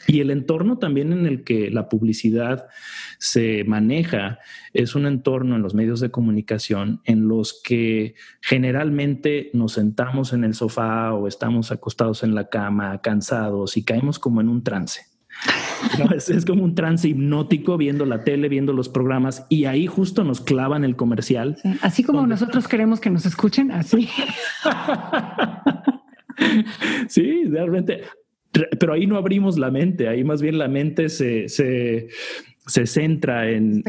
Y 0.07 0.21
el 0.21 0.31
entorno 0.41 0.79
también 0.79 1.13
en 1.13 1.27
el 1.27 1.45
que 1.45 1.71
la 1.71 1.89
publicidad 1.89 2.67
se 3.19 3.65
maneja 3.65 4.39
es 4.73 4.95
un 4.95 5.07
entorno 5.07 5.57
en 5.57 5.63
los 5.63 5.75
medios 5.75 6.01
de 6.01 6.11
comunicación 6.11 7.01
en 7.05 7.29
los 7.29 7.61
que 7.63 8.15
generalmente 8.41 9.51
nos 9.53 9.73
sentamos 9.73 10.33
en 10.33 10.45
el 10.45 10.55
sofá 10.55 11.13
o 11.13 11.29
estamos 11.29 11.71
acostados 11.71 12.23
en 12.23 12.35
la 12.35 12.49
cama, 12.49 13.01
cansados 13.01 13.77
y 13.77 13.85
caemos 13.85 14.19
como 14.19 14.41
en 14.41 14.49
un 14.49 14.65
trance. 14.65 15.03
es, 16.15 16.45
como 16.45 16.65
un 16.65 16.75
trance 16.75 17.09
hipnótico 17.09 17.77
viendo 17.77 18.05
la 18.05 18.25
tele, 18.25 18.49
viendo 18.49 18.73
los 18.73 18.89
programas 18.89 19.47
y 19.49 19.67
ahí 19.67 19.87
justo 19.87 20.25
nos 20.25 20.41
clavan 20.41 20.85
el 20.85 20.97
comercial. 20.97 21.57
así 21.83 22.03
como 22.03 22.27
nosotros 22.27 22.69
queremos 22.69 23.01
que 23.01 23.11
nos 23.11 23.27
escuchen, 23.27 23.71
así. 23.71 24.09
sí, 27.09 27.45
realmente 27.45 28.03
pero 28.79 28.93
ahí 28.93 29.07
no 29.07 29.17
abrimos 29.17 29.59
la 29.59 29.71
mente, 29.71 30.09
ahí 30.09 30.25
más 30.25 30.43
bien 30.43 30.59
la 30.59 30.69
mente 30.69 31.09
se, 31.09 31.49
se, 31.49 32.09
se 32.67 32.87
centra 32.87 33.51
en, 33.51 33.83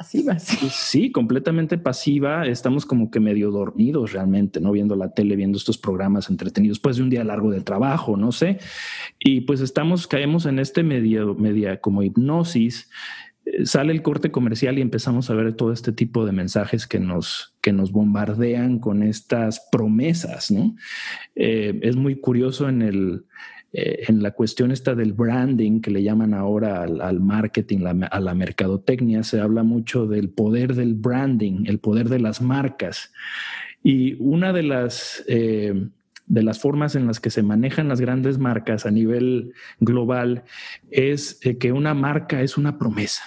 pasiva, 0.00 0.38
sí. 0.38 0.68
Sí, 0.70 1.12
completamente 1.12 1.76
pasiva. 1.76 2.46
Estamos 2.46 2.86
como 2.86 3.10
que 3.10 3.20
medio 3.20 3.50
dormidos 3.50 4.12
realmente, 4.12 4.58
¿no? 4.58 4.72
Viendo 4.72 4.96
la 4.96 5.12
tele, 5.12 5.36
viendo 5.36 5.58
estos 5.58 5.76
programas 5.76 6.30
entretenidos, 6.30 6.78
después 6.78 6.96
de 6.96 7.02
un 7.02 7.10
día 7.10 7.22
largo 7.22 7.50
de 7.50 7.60
trabajo, 7.60 8.16
no 8.16 8.32
sé. 8.32 8.58
Y 9.18 9.42
pues 9.42 9.60
estamos, 9.60 10.06
caemos 10.06 10.46
en 10.46 10.58
este 10.58 10.82
medio, 10.82 11.34
media 11.34 11.82
como 11.82 12.02
hipnosis. 12.02 12.88
Eh, 13.44 13.66
sale 13.66 13.92
el 13.92 14.00
corte 14.00 14.30
comercial 14.30 14.78
y 14.78 14.80
empezamos 14.80 15.28
a 15.28 15.34
ver 15.34 15.52
todo 15.52 15.70
este 15.70 15.92
tipo 15.92 16.24
de 16.24 16.32
mensajes 16.32 16.86
que 16.86 16.98
nos, 16.98 17.54
que 17.60 17.74
nos 17.74 17.92
bombardean 17.92 18.78
con 18.78 19.02
estas 19.02 19.68
promesas, 19.70 20.50
¿no? 20.50 20.76
Eh, 21.34 21.78
es 21.82 21.96
muy 21.96 22.18
curioso 22.18 22.70
en 22.70 22.80
el, 22.80 23.24
eh, 23.72 24.04
en 24.08 24.22
la 24.22 24.32
cuestión 24.32 24.72
esta 24.72 24.96
del 24.96 25.12
branding 25.12 25.80
que 25.80 25.92
le 25.92 26.02
llaman 26.02 26.34
ahora 26.34 26.82
al, 26.82 27.20
marketing, 27.20 27.86
a 28.10 28.20
la 28.20 28.34
mercadotecnia, 28.34 29.22
se 29.22 29.40
habla 29.40 29.62
mucho 29.62 30.06
del 30.06 30.28
poder 30.30 30.74
del 30.74 30.94
branding, 30.94 31.66
el 31.66 31.78
poder 31.78 32.08
de 32.08 32.18
las 32.18 32.42
marcas. 32.42 33.12
Y 33.82 34.16
una 34.18 34.52
de 34.52 34.64
las, 34.64 35.22
eh, 35.28 35.88
de 36.26 36.42
las 36.42 36.58
formas 36.58 36.96
en 36.96 37.06
las 37.06 37.20
que 37.20 37.30
se 37.30 37.44
manejan 37.44 37.88
las 37.88 38.00
grandes 38.00 38.38
marcas 38.38 38.86
a 38.86 38.90
nivel 38.90 39.52
global 39.78 40.42
es 40.90 41.38
eh, 41.46 41.56
que 41.56 41.70
una 41.70 41.94
marca 41.94 42.42
es 42.42 42.58
una 42.58 42.76
promesa. 42.76 43.22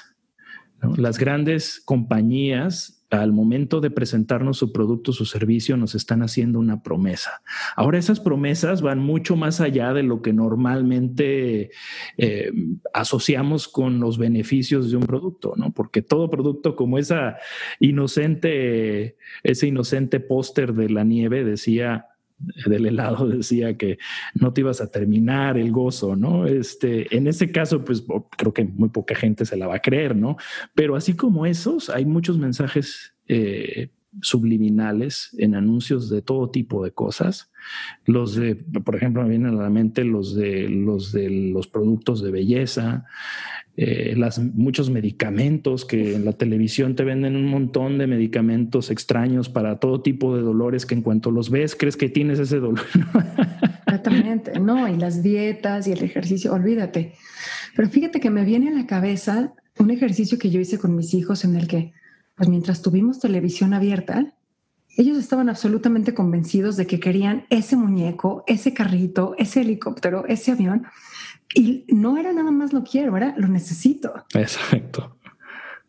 Las 0.98 1.18
grandes 1.18 1.80
compañías 1.80 3.03
al 3.22 3.32
momento 3.32 3.80
de 3.80 3.92
presentarnos 3.92 4.58
su 4.58 4.72
producto, 4.72 5.14
su 5.14 5.26
servicio, 5.26 5.78
nos 5.78 5.94
están 5.94 6.24
haciendo 6.24 6.60
una 6.60 6.82
promesa. 6.82 7.44
Ahora 7.76 8.00
esas 8.00 8.20
promesas 8.20 8.82
van 8.82 9.00
mucho 9.00 9.36
más 9.36 9.62
allá 9.62 9.94
de 9.94 10.04
lo 10.04 10.22
que 10.22 10.34
normalmente 10.34 11.70
eh, 12.18 12.52
asociamos 12.94 13.68
con 13.68 14.00
los 14.00 14.18
beneficios 14.18 14.90
de 14.90 14.98
un 14.98 15.04
producto, 15.04 15.54
¿no? 15.56 15.72
Porque 15.72 16.02
todo 16.02 16.30
producto 16.30 16.76
como 16.76 16.98
esa 16.98 17.38
inocente, 17.80 19.18
ese 19.44 19.68
inocente 19.68 20.20
póster 20.20 20.74
de 20.74 20.90
la 20.90 21.04
nieve 21.04 21.44
decía, 21.44 22.08
del 22.66 22.86
helado 22.86 23.28
decía 23.30 23.78
que 23.78 23.98
no 24.34 24.54
te 24.54 24.62
ibas 24.62 24.82
a 24.82 24.92
terminar 24.92 25.58
el 25.58 25.72
gozo, 25.72 26.16
¿no? 26.16 26.46
Este, 26.46 27.16
en 27.16 27.28
ese 27.28 27.52
caso, 27.52 27.84
pues 27.84 28.04
creo 28.38 28.54
que 28.54 28.64
muy 28.66 28.90
poca 28.90 29.16
gente 29.16 29.46
se 29.46 29.58
la 29.58 29.68
va 29.68 29.76
a 29.76 29.82
creer, 29.82 30.16
¿no? 30.16 30.38
Pero 30.74 30.96
así 30.96 31.16
como 31.16 31.46
esos, 31.46 31.90
hay 31.90 32.06
muchos 32.06 32.38
mensajes 32.38 33.14
eh, 33.28 33.90
subliminales 34.22 35.36
en 35.38 35.56
anuncios 35.56 36.10
de 36.10 36.22
todo 36.22 36.50
tipo 36.50 36.84
de 36.84 36.92
cosas. 36.92 37.52
Los 38.06 38.36
de, 38.36 38.56
por 38.56 38.96
ejemplo, 38.96 39.24
me 39.24 39.30
vienen 39.30 39.56
a 39.56 39.64
la 39.64 39.70
mente 39.70 40.04
los 40.04 40.36
de 40.36 40.70
los 40.70 41.12
de 41.12 41.30
los 41.30 41.68
productos 41.68 42.22
de 42.22 42.32
belleza, 42.32 43.06
eh, 43.76 44.14
las, 44.16 44.38
muchos 44.38 44.92
medicamentos 44.92 45.84
que 45.84 46.16
en 46.16 46.26
la 46.26 46.34
televisión 46.34 46.96
te 46.96 47.04
venden 47.04 47.36
un 47.36 47.48
montón 47.48 47.98
de 47.98 48.06
medicamentos 48.06 48.92
extraños 48.92 49.50
para 49.50 49.80
todo 49.80 50.02
tipo 50.02 50.36
de 50.36 50.44
dolores 50.44 50.86
que 50.86 50.94
en 50.94 51.02
cuanto 51.02 51.32
los 51.32 51.50
ves 51.50 51.76
crees 51.76 51.98
que 51.98 52.10
tienes 52.10 52.38
ese 52.38 52.60
dolor. 52.60 52.86
Exactamente, 53.88 54.60
no, 54.60 54.88
y 54.88 54.96
las 54.96 55.24
dietas 55.24 55.88
y 55.88 55.94
el 55.94 56.04
ejercicio, 56.04 56.54
olvídate. 56.54 57.14
Pero 57.76 57.90
fíjate 57.90 58.20
que 58.20 58.30
me 58.30 58.46
viene 58.46 58.70
a 58.70 58.74
la 58.74 58.86
cabeza 58.86 59.54
un 59.80 59.90
ejercicio 59.90 60.38
que 60.38 60.52
yo 60.52 60.60
hice 60.60 60.78
con 60.78 60.96
mis 60.96 61.14
hijos 61.14 61.44
en 61.44 61.56
el 61.56 61.68
que, 61.68 61.94
pues 62.36 62.50
mientras 62.50 62.82
tuvimos 62.82 63.20
televisión 63.20 63.74
abierta, 63.74 64.34
ellos 64.96 65.18
estaban 65.18 65.50
absolutamente 65.50 66.14
convencidos 66.14 66.78
de 66.78 66.86
que 66.86 67.00
querían 67.00 67.46
ese 67.50 67.76
muñeco, 67.76 68.44
ese 68.48 68.74
carrito, 68.74 69.36
ese 69.38 69.62
helicóptero, 69.62 70.26
ese 70.28 70.52
avión 70.52 70.86
y 71.56 71.86
no 71.90 72.18
era 72.18 72.34
nada 72.34 72.52
más 72.52 72.74
lo 72.74 72.84
quiero, 72.84 73.16
era 73.18 73.36
lo 73.38 73.48
necesito. 73.48 74.26
Exacto. 74.34 75.18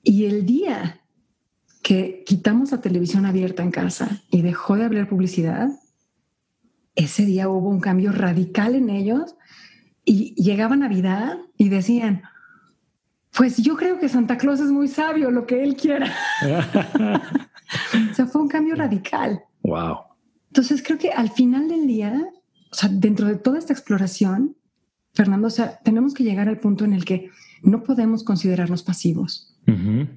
Y 0.02 0.26
el 0.26 0.44
día 0.46 1.00
que 1.82 2.22
quitamos 2.26 2.72
la 2.72 2.80
televisión 2.80 3.26
abierta 3.26 3.62
en 3.62 3.70
casa 3.70 4.22
y 4.30 4.42
dejó 4.42 4.76
de 4.76 4.84
haber 4.84 5.08
publicidad, 5.08 5.68
ese 6.94 7.24
día 7.24 7.48
hubo 7.48 7.68
un 7.68 7.80
cambio 7.80 8.12
radical 8.12 8.74
en 8.74 8.88
ellos 8.88 9.36
y 10.04 10.34
llegaba 10.42 10.76
Navidad 10.76 11.38
y 11.56 11.68
decían, 11.68 12.22
pues 13.36 13.56
yo 13.58 13.76
creo 13.76 13.98
que 13.98 14.08
Santa 14.08 14.38
Claus 14.38 14.60
es 14.60 14.70
muy 14.70 14.88
sabio, 14.88 15.30
lo 15.30 15.46
que 15.46 15.62
él 15.62 15.76
quiera. 15.76 16.12
o 18.10 18.14
sea, 18.14 18.26
fue 18.26 18.42
un 18.42 18.48
cambio 18.48 18.74
radical. 18.74 19.42
Wow. 19.62 19.98
Entonces 20.48 20.82
creo 20.84 20.98
que 20.98 21.10
al 21.10 21.30
final 21.30 21.68
del 21.68 21.86
día, 21.86 22.28
o 22.70 22.74
sea, 22.74 22.88
dentro 22.88 23.26
de 23.26 23.36
toda 23.36 23.58
esta 23.58 23.72
exploración, 23.72 24.56
Fernando, 25.12 25.48
o 25.48 25.50
sea, 25.50 25.78
tenemos 25.84 26.14
que 26.14 26.24
llegar 26.24 26.48
al 26.48 26.60
punto 26.60 26.84
en 26.84 26.92
el 26.92 27.04
que 27.04 27.30
no 27.62 27.82
podemos 27.82 28.24
considerarnos 28.24 28.82
pasivos. 28.82 29.50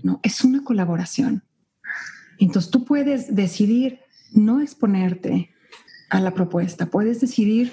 No, 0.03 0.19
es 0.24 0.43
una 0.43 0.63
colaboración. 0.63 1.43
Entonces 2.38 2.69
tú 2.69 2.83
puedes 2.83 3.33
decidir 3.33 4.01
no 4.33 4.59
exponerte 4.62 5.51
a 6.09 6.19
la 6.19 6.33
propuesta, 6.33 6.88
puedes 6.88 7.21
decidir 7.21 7.71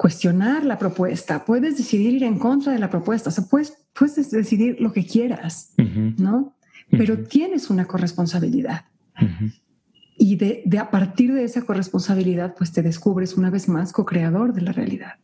cuestionar 0.00 0.64
la 0.64 0.78
propuesta, 0.78 1.44
puedes 1.44 1.76
decidir 1.76 2.14
ir 2.14 2.24
en 2.24 2.38
contra 2.38 2.72
de 2.72 2.78
la 2.78 2.88
propuesta, 2.88 3.28
o 3.28 3.32
sea, 3.32 3.44
puedes, 3.44 3.86
puedes 3.92 4.30
decidir 4.30 4.80
lo 4.80 4.94
que 4.94 5.04
quieras, 5.04 5.74
¿no? 6.16 6.56
Pero 6.88 7.18
tienes 7.18 7.68
una 7.68 7.84
corresponsabilidad. 7.84 8.86
Y 10.16 10.36
de, 10.36 10.62
de, 10.64 10.78
a 10.78 10.90
partir 10.90 11.34
de 11.34 11.44
esa 11.44 11.66
corresponsabilidad, 11.66 12.54
pues 12.56 12.72
te 12.72 12.80
descubres 12.82 13.36
una 13.36 13.50
vez 13.50 13.68
más 13.68 13.92
co-creador 13.92 14.54
de 14.54 14.62
la 14.62 14.72
realidad. 14.72 15.16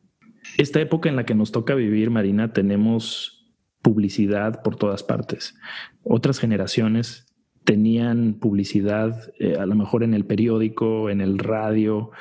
Esta 0.59 0.78
época 0.78 1.09
en 1.09 1.16
la 1.16 1.25
que 1.25 1.35
nos 1.35 1.52
toca 1.52 1.75
vivir, 1.75 2.11
Marina, 2.11 2.52
tenemos 2.52 3.50
publicidad 3.80 4.62
por 4.62 4.76
todas 4.76 5.02
partes. 5.02 5.54
Otras 6.02 6.38
generaciones 6.38 7.25
tenían 7.66 8.35
publicidad 8.35 9.35
eh, 9.38 9.56
a 9.58 9.66
lo 9.66 9.75
mejor 9.75 10.04
en 10.04 10.14
el 10.14 10.25
periódico, 10.25 11.11
en 11.11 11.20
el 11.20 11.38
radio, 11.38 12.12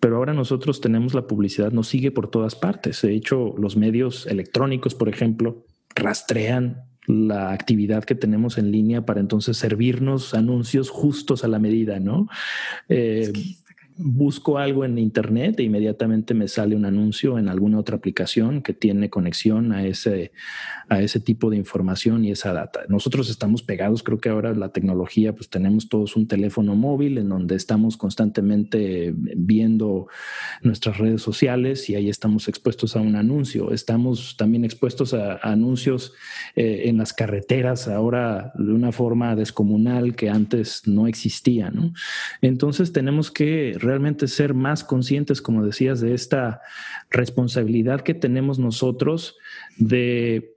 pero 0.00 0.16
ahora 0.16 0.32
nosotros 0.32 0.80
tenemos 0.80 1.12
la 1.12 1.26
publicidad, 1.26 1.72
nos 1.72 1.88
sigue 1.88 2.10
por 2.10 2.30
todas 2.30 2.54
partes. 2.54 3.02
De 3.02 3.12
hecho, 3.12 3.54
los 3.58 3.76
medios 3.76 4.26
electrónicos, 4.26 4.94
por 4.94 5.10
ejemplo, 5.10 5.66
rastrean 5.94 6.84
la 7.06 7.50
actividad 7.50 8.04
que 8.04 8.14
tenemos 8.14 8.58
en 8.58 8.70
línea 8.70 9.04
para 9.04 9.20
entonces 9.20 9.56
servirnos 9.56 10.34
anuncios 10.34 10.88
justos 10.88 11.42
a 11.42 11.48
la 11.48 11.58
medida, 11.58 11.98
¿no? 11.98 12.28
Eh, 12.88 13.32
busco 13.96 14.58
algo 14.58 14.84
en 14.84 14.98
internet 14.98 15.60
e 15.60 15.64
inmediatamente 15.64 16.34
me 16.34 16.48
sale 16.48 16.76
un 16.76 16.84
anuncio 16.84 17.38
en 17.38 17.48
alguna 17.48 17.78
otra 17.78 17.96
aplicación 17.96 18.62
que 18.62 18.72
tiene 18.72 19.10
conexión 19.10 19.72
a 19.72 19.86
ese, 19.86 20.32
a 20.88 21.02
ese 21.02 21.20
tipo 21.20 21.50
de 21.50 21.56
información 21.56 22.24
y 22.24 22.30
esa 22.30 22.52
data. 22.52 22.80
Nosotros 22.88 23.30
estamos 23.30 23.62
pegados, 23.62 24.02
creo 24.02 24.18
que 24.18 24.28
ahora 24.28 24.54
la 24.54 24.70
tecnología, 24.70 25.34
pues 25.34 25.48
tenemos 25.48 25.88
todos 25.88 26.16
un 26.16 26.26
teléfono 26.26 26.74
móvil 26.74 27.18
en 27.18 27.28
donde 27.28 27.54
estamos 27.54 27.96
constantemente 27.96 29.14
viendo 29.16 30.08
nuestras 30.62 30.98
redes 30.98 31.22
sociales 31.22 31.88
y 31.90 31.94
ahí 31.94 32.08
estamos 32.08 32.48
expuestos 32.48 32.96
a 32.96 33.00
un 33.00 33.16
anuncio. 33.16 33.72
Estamos 33.72 34.36
también 34.36 34.64
expuestos 34.64 35.14
a, 35.14 35.36
anuncios 35.42 36.12
eh, 36.56 36.82
en 36.86 36.98
las 36.98 37.12
carreteras 37.12 37.88
ahora 37.88 38.52
de 38.54 38.72
una 38.72 38.92
forma 38.92 39.36
descomunal 39.36 40.14
que 40.14 40.30
antes 40.30 40.82
no 40.86 41.06
existía, 41.06 41.70
¿no? 41.70 41.92
Entonces 42.40 42.92
tenemos 42.92 43.30
que 43.30 43.76
realmente 43.82 44.28
ser 44.28 44.54
más 44.54 44.84
conscientes, 44.84 45.42
como 45.42 45.64
decías, 45.64 46.00
de 46.00 46.14
esta 46.14 46.60
responsabilidad 47.10 48.00
que 48.00 48.14
tenemos 48.14 48.58
nosotros 48.58 49.36
de 49.76 50.54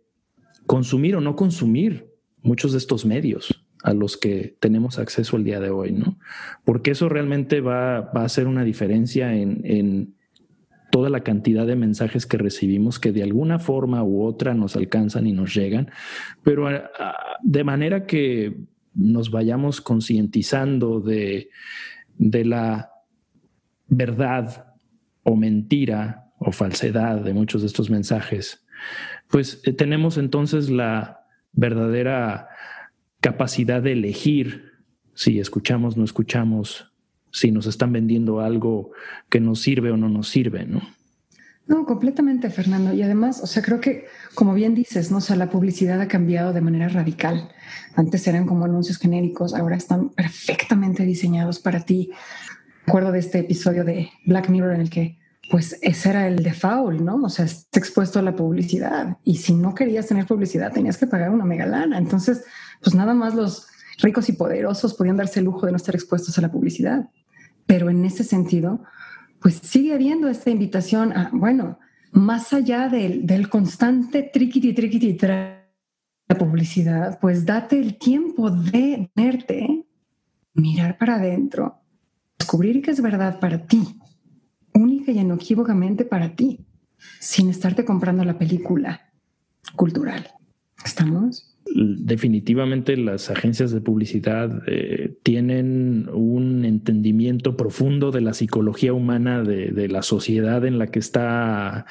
consumir 0.65 1.15
o 1.15 1.21
no 1.21 1.35
consumir 1.35 2.11
muchos 2.41 2.71
de 2.71 2.77
estos 2.77 3.05
medios 3.05 3.65
a 3.83 3.93
los 3.93 4.17
que 4.17 4.55
tenemos 4.59 4.97
acceso 4.97 5.37
el 5.37 5.43
día 5.43 5.59
de 5.59 5.69
hoy, 5.69 5.91
¿no? 5.91 6.17
Porque 6.63 6.91
eso 6.91 7.07
realmente 7.09 7.61
va, 7.61 7.97
a 7.97 8.23
hacer 8.23 8.47
una 8.47 8.63
diferencia 8.63 9.35
en, 9.35 10.15
toda 10.91 11.09
la 11.09 11.21
cantidad 11.21 11.67
de 11.67 11.75
mensajes 11.75 12.25
que 12.25 12.37
recibimos 12.37 12.99
que 12.99 13.11
de 13.11 13.21
alguna 13.21 13.59
forma 13.59 14.01
u 14.01 14.23
otra 14.23 14.53
nos 14.53 14.77
alcanzan 14.77 15.27
y 15.27 15.33
nos 15.33 15.53
llegan, 15.53 15.91
pero 16.41 16.67
de 17.43 17.63
manera 17.65 18.05
que 18.05 18.55
nos 18.93 19.29
vayamos 19.29 19.81
concientizando 19.81 21.01
de, 21.01 21.49
de 22.17 22.45
la 22.45 22.94
verdad 23.87 24.73
o 25.23 25.35
mentira 25.35 26.31
o 26.39 26.51
falsedad 26.51 27.17
de 27.17 27.33
muchos 27.33 27.61
de 27.61 27.67
estos 27.67 27.89
mensajes, 27.89 28.65
pues 29.29 29.61
eh, 29.63 29.73
tenemos 29.73 30.17
entonces 30.17 30.69
la 30.69 31.21
verdadera 31.53 32.49
capacidad 33.21 33.81
de 33.81 33.93
elegir 33.93 34.71
si 35.15 35.39
escuchamos, 35.39 35.97
no 35.97 36.03
escuchamos, 36.03 36.91
si 37.31 37.51
nos 37.51 37.65
están 37.65 37.91
vendiendo 37.91 38.41
algo 38.41 38.91
que 39.29 39.39
nos 39.39 39.61
sirve 39.61 39.91
o 39.91 39.97
no 39.97 40.09
nos 40.09 40.29
sirve, 40.29 40.65
¿no? 40.65 40.81
No, 41.67 41.85
completamente, 41.85 42.51
Fernando. 42.51 42.93
Y 42.93 43.01
además, 43.01 43.41
o 43.41 43.47
sea, 43.47 43.63
creo 43.63 43.81
que, 43.81 44.05
como 44.35 44.53
bien 44.53 44.75
dices, 44.75 45.09
¿no? 45.09 45.17
O 45.17 45.21
sea, 45.21 45.35
la 45.35 45.49
publicidad 45.49 45.99
ha 45.99 46.07
cambiado 46.07 46.53
de 46.53 46.61
manera 46.61 46.89
radical. 46.89 47.49
Antes 47.95 48.27
eran 48.27 48.45
como 48.45 48.65
anuncios 48.65 48.99
genéricos, 48.99 49.55
ahora 49.55 49.75
están 49.75 50.09
perfectamente 50.09 51.03
diseñados 51.03 51.59
para 51.59 51.79
ti 51.79 52.11
acuerdo 52.87 53.11
de 53.11 53.19
este 53.19 53.39
episodio 53.39 53.83
de 53.83 54.09
Black 54.25 54.49
Mirror 54.49 54.73
en 54.73 54.81
el 54.81 54.89
que 54.89 55.17
pues 55.49 55.77
ese 55.81 56.09
era 56.09 56.27
el 56.27 56.41
default, 56.41 57.01
¿no? 57.01 57.17
O 57.17 57.29
sea, 57.29 57.45
estás 57.45 57.67
expuesto 57.73 58.17
a 58.17 58.23
la 58.23 58.35
publicidad 58.35 59.17
y 59.23 59.37
si 59.37 59.53
no 59.53 59.75
querías 59.75 60.07
tener 60.07 60.25
publicidad 60.25 60.73
tenías 60.73 60.97
que 60.97 61.07
pagar 61.07 61.29
una 61.29 61.45
mega 61.45 61.65
lana. 61.65 61.97
Entonces, 61.97 62.43
pues 62.81 62.95
nada 62.95 63.13
más 63.13 63.35
los 63.35 63.67
ricos 64.01 64.27
y 64.29 64.33
poderosos 64.33 64.93
podían 64.95 65.17
darse 65.17 65.39
el 65.39 65.45
lujo 65.45 65.65
de 65.65 65.71
no 65.71 65.77
estar 65.77 65.95
expuestos 65.95 66.37
a 66.37 66.41
la 66.41 66.51
publicidad. 66.51 67.09
Pero 67.67 67.89
en 67.89 68.03
ese 68.05 68.23
sentido, 68.23 68.83
pues 69.39 69.55
sigue 69.55 69.93
habiendo 69.93 70.27
esta 70.27 70.49
invitación 70.49 71.15
a, 71.15 71.29
bueno, 71.31 71.79
más 72.11 72.53
allá 72.53 72.89
del, 72.89 73.25
del 73.25 73.49
constante 73.49 74.23
triquiti, 74.23 74.73
triquiti, 74.73 75.17
la 75.21 76.37
publicidad, 76.37 77.19
pues 77.19 77.45
date 77.45 77.79
el 77.79 77.97
tiempo 77.97 78.49
de 78.49 79.11
verte, 79.15 79.85
mirar 80.53 80.97
para 80.97 81.15
adentro, 81.15 81.84
descubrir 82.37 82.81
que 82.81 82.91
es 82.91 83.01
verdad 83.01 83.39
para 83.39 83.65
ti, 83.65 83.99
única 84.73 85.11
y 85.11 85.19
inequívocamente 85.19 86.05
para 86.05 86.35
ti, 86.35 86.65
sin 87.19 87.49
estarte 87.49 87.85
comprando 87.85 88.23
la 88.23 88.37
película 88.37 89.11
cultural. 89.75 90.31
¿Estamos? 90.83 91.54
Definitivamente 91.75 92.95
las 92.95 93.29
agencias 93.29 93.71
de 93.71 93.81
publicidad 93.81 94.63
eh, 94.65 95.17
tienen 95.23 96.07
un 96.13 96.63
entendimiento 96.63 97.57
profundo 97.57 98.11
de 98.11 98.21
la 98.21 98.33
psicología 98.33 98.93
humana 98.93 99.43
de, 99.43 99.89
la 99.89 100.01
sociedad 100.01 100.65
en 100.65 100.79
la 100.79 100.87
que 100.87 100.99
está 100.99 101.85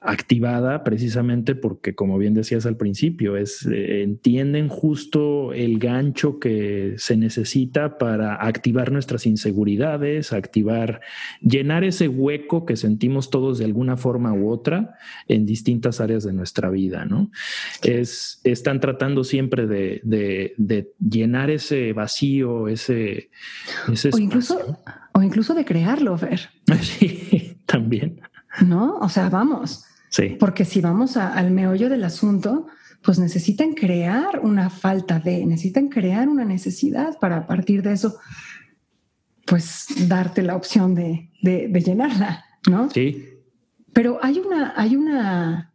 activada 0.00 0.84
precisamente 0.84 1.54
porque, 1.54 1.94
como 1.94 2.18
bien 2.18 2.34
decías 2.34 2.66
al 2.66 2.76
principio, 2.76 3.36
es, 3.36 3.64
eh, 3.66 4.02
entienden 4.02 4.68
justo 4.68 5.52
el 5.52 5.78
gancho 5.78 6.40
que 6.40 6.94
se 6.98 7.16
necesita 7.16 7.96
para 7.96 8.34
activar 8.34 8.90
nuestras 8.90 9.24
inseguridades, 9.24 10.32
activar, 10.32 11.00
llenar 11.40 11.84
ese 11.84 12.08
hueco 12.08 12.66
que 12.66 12.76
sentimos 12.76 13.30
todos 13.30 13.58
de 13.58 13.64
alguna 13.64 13.96
forma 13.96 14.32
u 14.32 14.50
otra 14.50 14.94
en 15.28 15.46
distintas 15.46 16.00
áreas 16.00 16.24
de 16.24 16.32
nuestra 16.32 16.70
vida, 16.70 17.04
¿no? 17.04 17.30
Es, 17.82 18.40
están 18.44 18.80
tratando 18.80 19.24
siempre 19.28 19.66
de, 19.66 20.00
de, 20.04 20.92
llenar 20.98 21.50
ese 21.50 21.92
vacío, 21.92 22.68
ese, 22.68 23.30
ese 23.92 24.10
o 24.12 24.18
incluso 24.18 24.78
o 25.12 25.22
incluso 25.22 25.54
de 25.54 25.64
crearlo, 25.64 26.16
ver. 26.16 26.50
Sí, 26.82 27.56
también. 27.66 28.20
¿no? 28.66 28.96
O 28.98 29.08
sea, 29.08 29.28
vamos. 29.28 29.84
Sí. 30.10 30.36
Porque 30.38 30.64
si 30.64 30.80
vamos 30.80 31.16
al 31.16 31.50
meollo 31.50 31.88
del 31.88 32.04
asunto, 32.04 32.66
pues 33.02 33.18
necesitan 33.18 33.74
crear 33.74 34.40
una 34.42 34.70
falta 34.70 35.18
de, 35.18 35.44
necesitan 35.44 35.88
crear 35.88 36.28
una 36.28 36.44
necesidad 36.44 37.18
para 37.18 37.38
a 37.38 37.46
partir 37.46 37.82
de 37.82 37.92
eso, 37.92 38.16
pues 39.44 39.86
darte 40.08 40.42
la 40.42 40.56
opción 40.56 40.94
de, 40.94 41.30
de, 41.42 41.80
llenarla, 41.80 42.44
¿no? 42.68 42.90
Sí. 42.90 43.28
Pero 43.92 44.18
hay 44.22 44.38
una, 44.38 44.74
hay 44.76 44.96
una 44.96 45.67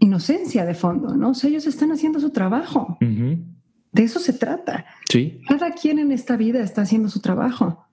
inocencia 0.00 0.66
de 0.66 0.74
fondo, 0.74 1.16
¿no? 1.16 1.30
O 1.30 1.34
sea, 1.34 1.48
ellos 1.48 1.66
están 1.66 1.92
haciendo 1.92 2.18
su 2.18 2.30
trabajo. 2.30 2.98
De 3.00 4.02
eso 4.02 4.18
se 4.18 4.32
trata. 4.32 4.86
Sí. 5.08 5.40
Cada 5.48 5.72
quien 5.72 5.98
en 5.98 6.10
esta 6.10 6.36
vida 6.36 6.60
está 6.60 6.82
haciendo 6.82 7.08
su 7.08 7.20
trabajo. 7.20 7.86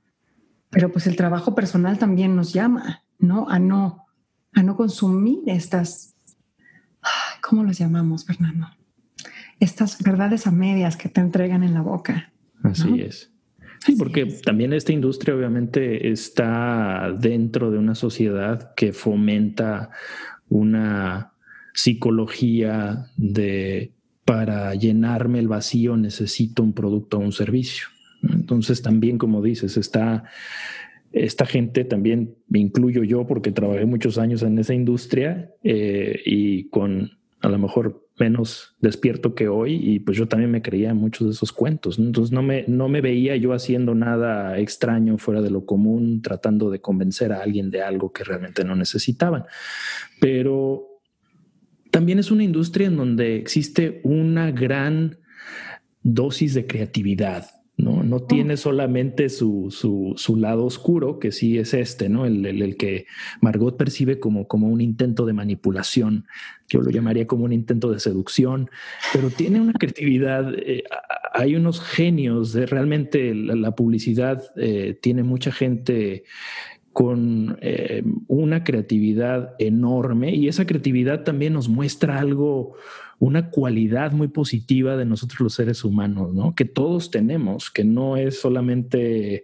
Pero 0.70 0.92
pues 0.92 1.08
el 1.08 1.16
trabajo 1.16 1.56
personal 1.56 1.98
también 1.98 2.36
nos 2.36 2.54
llama, 2.54 3.04
¿no? 3.20 3.50
A 3.50 3.60
no 3.60 4.08
a 4.58 4.64
no 4.64 4.76
consumir 4.76 5.44
estas, 5.46 6.16
¿cómo 7.42 7.64
los 7.64 7.78
llamamos, 7.78 8.26
Fernando? 8.26 8.68
Estas 9.60 10.02
verdades 10.02 10.48
a 10.48 10.52
medias 10.52 10.98
que 10.98 11.10
te 11.10 11.22
entregan 11.22 11.64
en 11.64 11.76
la 11.76 11.82
boca. 11.82 12.32
Así 12.64 13.02
es. 13.02 13.32
Sí, 13.86 13.96
porque 13.96 14.26
también 14.26 14.74
esta 14.74 14.92
industria 14.92 15.36
obviamente 15.36 16.10
está 16.10 17.16
dentro 17.20 17.70
de 17.70 17.78
una 17.78 17.94
sociedad 17.94 18.74
que 18.74 18.94
fomenta 18.94 19.92
una 20.50 21.34
psicología 21.78 23.12
de 23.18 23.92
para 24.26 24.74
llenarme 24.74 25.38
el 25.38 25.48
vacío 25.48 25.96
necesito 25.96 26.64
un 26.64 26.74
producto 26.74 27.18
o 27.18 27.22
un 27.22 27.32
servicio. 27.32 27.86
Entonces 28.24 28.82
también, 28.82 29.20
como 29.20 29.44
dices, 29.44 29.78
está 29.78 30.24
esta 31.12 31.46
gente 31.46 31.86
también 31.86 32.36
me 32.48 32.60
incluyo 32.60 33.04
yo 33.04 33.28
porque 33.28 33.52
trabajé 33.52 33.86
muchos 33.86 34.18
años 34.18 34.42
en 34.42 34.58
esa 34.58 34.74
industria 34.74 35.52
eh, 35.64 36.20
y 36.26 36.68
con 36.70 37.12
a 37.42 37.50
lo 37.50 37.60
mejor 37.60 38.08
menos 38.20 38.76
despierto 38.82 39.36
que 39.36 39.48
hoy 39.48 39.76
y 39.76 40.00
pues 40.00 40.18
yo 40.18 40.28
también 40.28 40.50
me 40.50 40.64
creía 40.64 40.90
en 40.90 40.98
muchos 40.98 41.28
de 41.28 41.34
esos 41.34 41.52
cuentos. 41.52 42.00
Entonces 42.00 42.32
no 42.32 42.42
me, 42.42 42.66
no 42.68 42.90
me 42.90 43.02
veía 43.02 43.36
yo 43.36 43.54
haciendo 43.54 43.94
nada 43.94 44.58
extraño 44.58 45.20
fuera 45.20 45.42
de 45.42 45.52
lo 45.52 45.66
común, 45.66 46.24
tratando 46.24 46.72
de 46.72 46.82
convencer 46.82 47.32
a 47.32 47.44
alguien 47.44 47.70
de 47.70 47.84
algo 47.84 48.12
que 48.12 48.24
realmente 48.24 48.66
no 48.66 48.76
necesitaban. 48.76 49.44
Pero 50.20 50.97
también 51.98 52.20
es 52.20 52.30
una 52.30 52.44
industria 52.44 52.86
en 52.86 52.96
donde 52.96 53.38
existe 53.38 54.02
una 54.04 54.52
gran 54.52 55.18
dosis 56.04 56.54
de 56.54 56.68
creatividad 56.68 57.48
¿no? 57.76 58.04
No 58.04 58.22
tiene 58.22 58.56
solamente 58.56 59.30
su, 59.30 59.68
su, 59.70 60.14
su, 60.16 60.36
lado 60.36 60.66
oscuro, 60.66 61.18
que 61.18 61.32
sí 61.32 61.60
es 61.60 61.76
este, 61.76 62.08
¿no? 62.08 62.26
El, 62.26 62.44
el, 62.46 62.76
que 62.76 63.06
Margot 63.40 63.78
percibe 63.78 64.20
como, 64.20 64.48
como 64.48 64.68
un 64.68 64.82
intento 64.82 65.28
de 65.28 65.34
manipulación. 65.34 66.26
Yo 66.68 66.82
lo 66.82 66.90
llamaría 66.90 67.28
como 67.28 67.46
un 67.46 67.54
intento 67.54 67.92
de 67.92 68.00
seducción, 68.00 68.72
pero 69.14 69.30
tiene 69.30 69.62
una 69.62 69.74
creatividad. 69.74 70.54
Eh, 70.58 70.84
hay 71.34 71.56
unos 71.56 71.80
genios 71.80 72.52
de 72.52 72.66
realmente 72.66 73.36
la, 73.36 73.72
publicidad, 73.76 74.44
eh, 74.56 74.98
tiene 75.00 75.22
mucha 75.22 75.52
gente 75.52 76.24
con 76.98 77.60
eh, 77.62 78.02
una 78.26 78.64
creatividad 78.64 79.54
enorme 79.60 80.34
y 80.34 80.48
esa 80.48 80.66
creatividad 80.66 81.24
también 81.24 81.54
nos 81.54 81.70
muestra 81.70 82.20
algo 82.20 82.74
una 83.20 83.52
cualidad 83.52 84.14
muy 84.14 84.30
positiva 84.30 84.98
de 84.98 85.06
nosotros 85.06 85.42
los 85.42 85.54
seres 85.54 85.84
humanos, 85.84 86.34
¿no? 86.34 86.56
Que 86.56 86.66
todos 86.66 87.12
tenemos, 87.12 87.70
que 87.70 87.84
no 87.84 88.18
es 88.18 88.40
solamente 88.40 89.44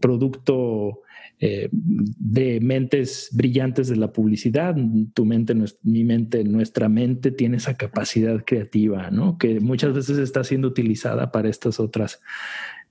producto 0.00 1.02
eh, 1.38 1.68
de 1.70 2.60
mentes 2.62 3.28
brillantes 3.30 3.88
de 3.88 3.96
la 3.96 4.10
publicidad. 4.10 4.74
Tu 5.12 5.26
mente, 5.26 5.54
mi 5.82 6.02
mente, 6.02 6.44
nuestra 6.44 6.88
mente 6.88 7.30
tiene 7.30 7.58
esa 7.58 7.74
capacidad 7.74 8.42
creativa, 8.42 9.10
¿no? 9.10 9.36
Que 9.36 9.60
muchas 9.60 9.92
veces 9.92 10.16
está 10.16 10.44
siendo 10.44 10.68
utilizada 10.68 11.30
para 11.30 11.50
estas 11.50 11.78
otras 11.78 12.22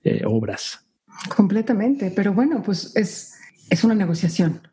eh, 0.04 0.22
obras. 0.24 0.86
Completamente, 1.34 2.12
pero 2.14 2.32
bueno, 2.32 2.62
pues 2.62 2.94
es, 2.94 3.35
es 3.70 3.84
una 3.84 3.94
negociación, 3.94 4.68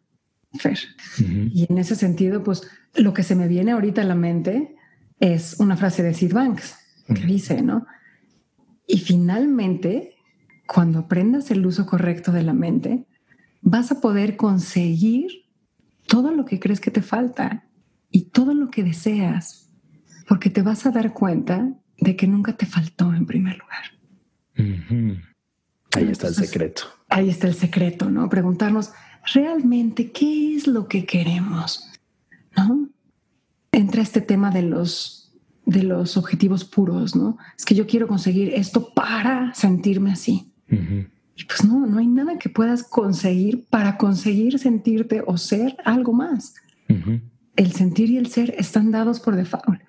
Fer. 0.60 0.80
Y 1.18 1.66
en 1.70 1.78
ese 1.78 1.96
sentido, 1.96 2.44
pues 2.44 2.64
lo 2.96 3.14
que 3.14 3.24
se 3.24 3.36
me 3.36 3.48
viene 3.48 3.72
ahorita 3.72 4.02
a 4.02 4.06
la 4.06 4.16
mente 4.16 4.76
es 5.20 5.56
una 5.60 5.78
frase 5.78 6.04
de 6.04 6.14
Sid 6.14 6.34
Banks 6.34 6.76
que 7.08 7.26
dice, 7.26 7.62
¿no? 7.62 7.86
Y 8.88 9.00
finalmente, 9.00 10.16
cuando 10.68 11.00
aprendas 11.00 11.50
el 11.52 11.66
uso 11.66 11.86
correcto 11.86 12.32
de 12.32 12.44
la 12.44 12.54
mente, 12.54 13.06
vas 13.62 13.92
a 13.92 14.02
poder 14.02 14.36
conseguir 14.36 15.46
todo 16.08 16.32
lo 16.32 16.46
que 16.46 16.60
crees 16.60 16.80
que 16.80 16.92
te 16.92 17.02
falta 17.02 17.66
y 18.12 18.26
todo 18.26 18.54
lo 18.54 18.70
que 18.70 18.84
deseas, 18.84 19.72
porque 20.28 20.50
te 20.50 20.62
vas 20.62 20.86
a 20.86 20.92
dar 20.92 21.14
cuenta 21.14 21.74
de 21.98 22.16
que 22.16 22.28
nunca 22.28 22.56
te 22.56 22.66
faltó 22.66 23.14
en 23.14 23.26
primer 23.26 23.58
lugar. 23.58 23.84
Ahí 25.96 26.10
está 26.10 26.28
el 26.28 26.36
secreto. 26.36 26.84
Ahí 27.14 27.30
está 27.30 27.48
el 27.48 27.54
secreto, 27.54 28.10
¿no? 28.10 28.30
Preguntarnos 28.30 28.92
realmente 29.34 30.12
qué 30.12 30.56
es 30.56 30.68
lo 30.68 30.88
que 30.88 31.06
queremos, 31.06 31.90
¿no? 32.58 32.90
entra 33.74 34.02
este 34.02 34.22
tema 34.22 34.52
de 34.52 34.62
los, 34.62 35.34
de 35.66 35.84
los 35.84 36.16
objetivos 36.16 36.64
puros, 36.64 37.16
¿no? 37.16 37.38
Es 37.58 37.66
que 37.66 37.76
yo 37.76 37.86
quiero 37.86 38.08
conseguir 38.08 38.54
esto 38.54 38.94
para 38.94 39.54
sentirme 39.54 40.12
así. 40.12 40.52
Y 41.36 41.44
pues 41.46 41.64
no, 41.64 41.86
no 41.86 42.00
hay 42.00 42.08
nada 42.08 42.40
que 42.40 42.50
puedas 42.50 42.84
conseguir 42.84 43.66
para 43.70 43.98
conseguir 43.98 44.58
sentirte 44.58 45.22
o 45.26 45.38
ser 45.38 45.76
algo 45.84 46.14
más. 46.14 46.54
El 47.56 47.72
sentir 47.74 48.10
y 48.10 48.18
el 48.18 48.28
ser 48.28 48.56
están 48.58 48.92
dados 48.92 49.20
por 49.20 49.36
default. 49.36 49.82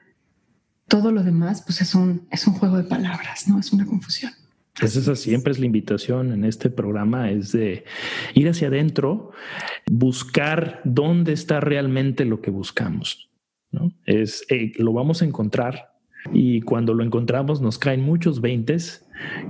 Todo 0.89 1.13
lo 1.13 1.23
demás, 1.23 1.63
pues 1.63 1.81
es 1.81 1.95
un, 1.95 2.27
es 2.31 2.47
un 2.47 2.55
juego 2.55 2.77
de 2.77 2.85
palabras, 2.85 3.49
¿no? 3.49 3.59
Es 3.59 3.73
una 3.73 3.87
confusión. 3.87 4.33
Pues 4.79 4.97
esa 4.97 5.15
siempre 5.15 5.53
es 5.53 5.61
la 5.61 5.67
invitación 5.67 6.33
en 6.33 6.45
este 6.45 6.69
programa, 6.69 7.31
es 7.31 7.53
de 7.53 7.85
ir 8.35 8.49
hacia 8.49 8.69
adentro, 8.69 9.31
buscar 9.87 10.81
dónde 10.85 11.33
está 11.33 11.61
realmente 11.61 12.25
lo 12.25 12.41
que 12.41 12.51
buscamos. 12.51 13.31
Es, 14.05 14.45
eh, 14.51 14.73
lo 14.77 14.93
vamos 14.93 15.23
a 15.23 15.25
encontrar 15.25 15.95
y 16.33 16.61
cuando 16.63 16.95
lo 16.95 17.05
encontramos 17.05 17.61
nos 17.61 17.79
caen 17.79 18.01
muchos 18.01 18.41
veintes 18.41 19.04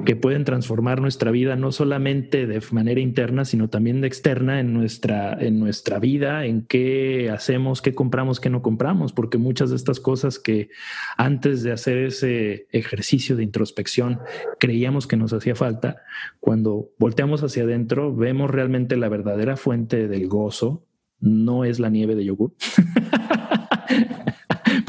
que 0.04 0.16
pueden 0.16 0.44
transformar 0.44 1.00
nuestra 1.00 1.30
vida 1.30 1.56
no 1.56 1.72
solamente 1.72 2.46
de 2.46 2.62
manera 2.70 3.00
interna, 3.00 3.44
sino 3.44 3.68
también 3.68 4.00
de 4.00 4.06
externa 4.06 4.60
en 4.60 4.72
nuestra, 4.72 5.32
en 5.40 5.60
nuestra 5.60 5.98
vida, 5.98 6.46
en 6.46 6.62
qué 6.66 7.30
hacemos, 7.30 7.82
qué 7.82 7.94
compramos, 7.94 8.40
qué 8.40 8.50
no 8.50 8.62
compramos, 8.62 9.12
porque 9.12 9.38
muchas 9.38 9.70
de 9.70 9.76
estas 9.76 10.00
cosas 10.00 10.38
que 10.38 10.70
antes 11.16 11.62
de 11.62 11.72
hacer 11.72 11.98
ese 11.98 12.66
ejercicio 12.72 13.36
de 13.36 13.44
introspección 13.44 14.20
creíamos 14.58 15.06
que 15.06 15.16
nos 15.16 15.32
hacía 15.32 15.54
falta, 15.54 16.02
cuando 16.40 16.90
volteamos 16.98 17.42
hacia 17.42 17.64
adentro 17.64 18.14
vemos 18.14 18.50
realmente 18.50 18.96
la 18.96 19.08
verdadera 19.08 19.56
fuente 19.56 20.08
del 20.08 20.28
gozo, 20.28 20.86
no 21.20 21.64
es 21.64 21.78
la 21.78 21.88
nieve 21.88 22.14
de 22.14 22.24
yogur. 22.24 22.52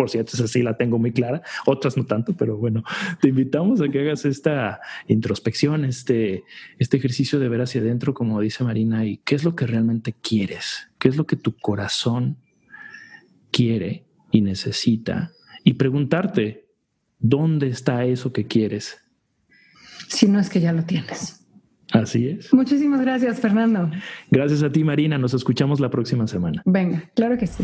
por 0.06 0.12
cierto, 0.12 0.34
esa 0.36 0.48
sí 0.48 0.62
la 0.62 0.78
tengo 0.78 1.00
muy 1.00 1.12
clara, 1.12 1.42
otras 1.66 1.98
no 1.98 2.06
tanto, 2.06 2.38
pero 2.38 2.58
bueno, 2.58 2.84
te 3.22 3.30
invitamos 3.30 3.82
a 3.82 3.88
que 3.90 4.02
hagas 4.02 4.24
esta 4.26 4.80
introspección, 5.08 5.84
este, 5.84 6.44
este 6.78 6.98
ejercicio 6.98 7.40
de 7.40 7.50
ver 7.50 7.62
hacia 7.62 7.82
adentro, 7.82 8.14
como 8.14 8.40
dice 8.40 8.64
Marina, 8.64 9.04
y 9.04 9.18
qué 9.18 9.34
es 9.34 9.44
lo 9.44 9.56
que 9.56 9.66
realmente 9.66 10.14
quieres, 10.14 10.90
qué 11.00 11.08
es 11.08 11.18
lo 11.18 11.26
que 11.26 11.38
tu 11.38 11.58
corazón 11.58 12.38
quiere 13.50 14.06
y 14.30 14.42
necesita, 14.42 15.32
y 15.64 15.74
preguntarte, 15.74 16.68
¿dónde 17.18 17.70
está 17.70 18.06
eso 18.06 18.32
que 18.32 18.46
quieres? 18.46 19.00
Si 20.08 20.28
no 20.28 20.40
es 20.40 20.52
que 20.52 20.60
ya 20.60 20.72
lo 20.72 20.84
tienes. 20.84 21.48
Así 21.94 22.28
es. 22.28 22.54
Muchísimas 22.54 23.02
gracias, 23.02 23.40
Fernando. 23.40 23.90
Gracias 24.30 24.62
a 24.62 24.72
ti, 24.72 24.84
Marina. 24.84 25.18
Nos 25.18 25.34
escuchamos 25.34 25.80
la 25.80 25.90
próxima 25.90 26.28
semana. 26.28 26.62
Venga, 26.64 27.10
claro 27.16 27.40
que 27.40 27.48
sí. 27.48 27.64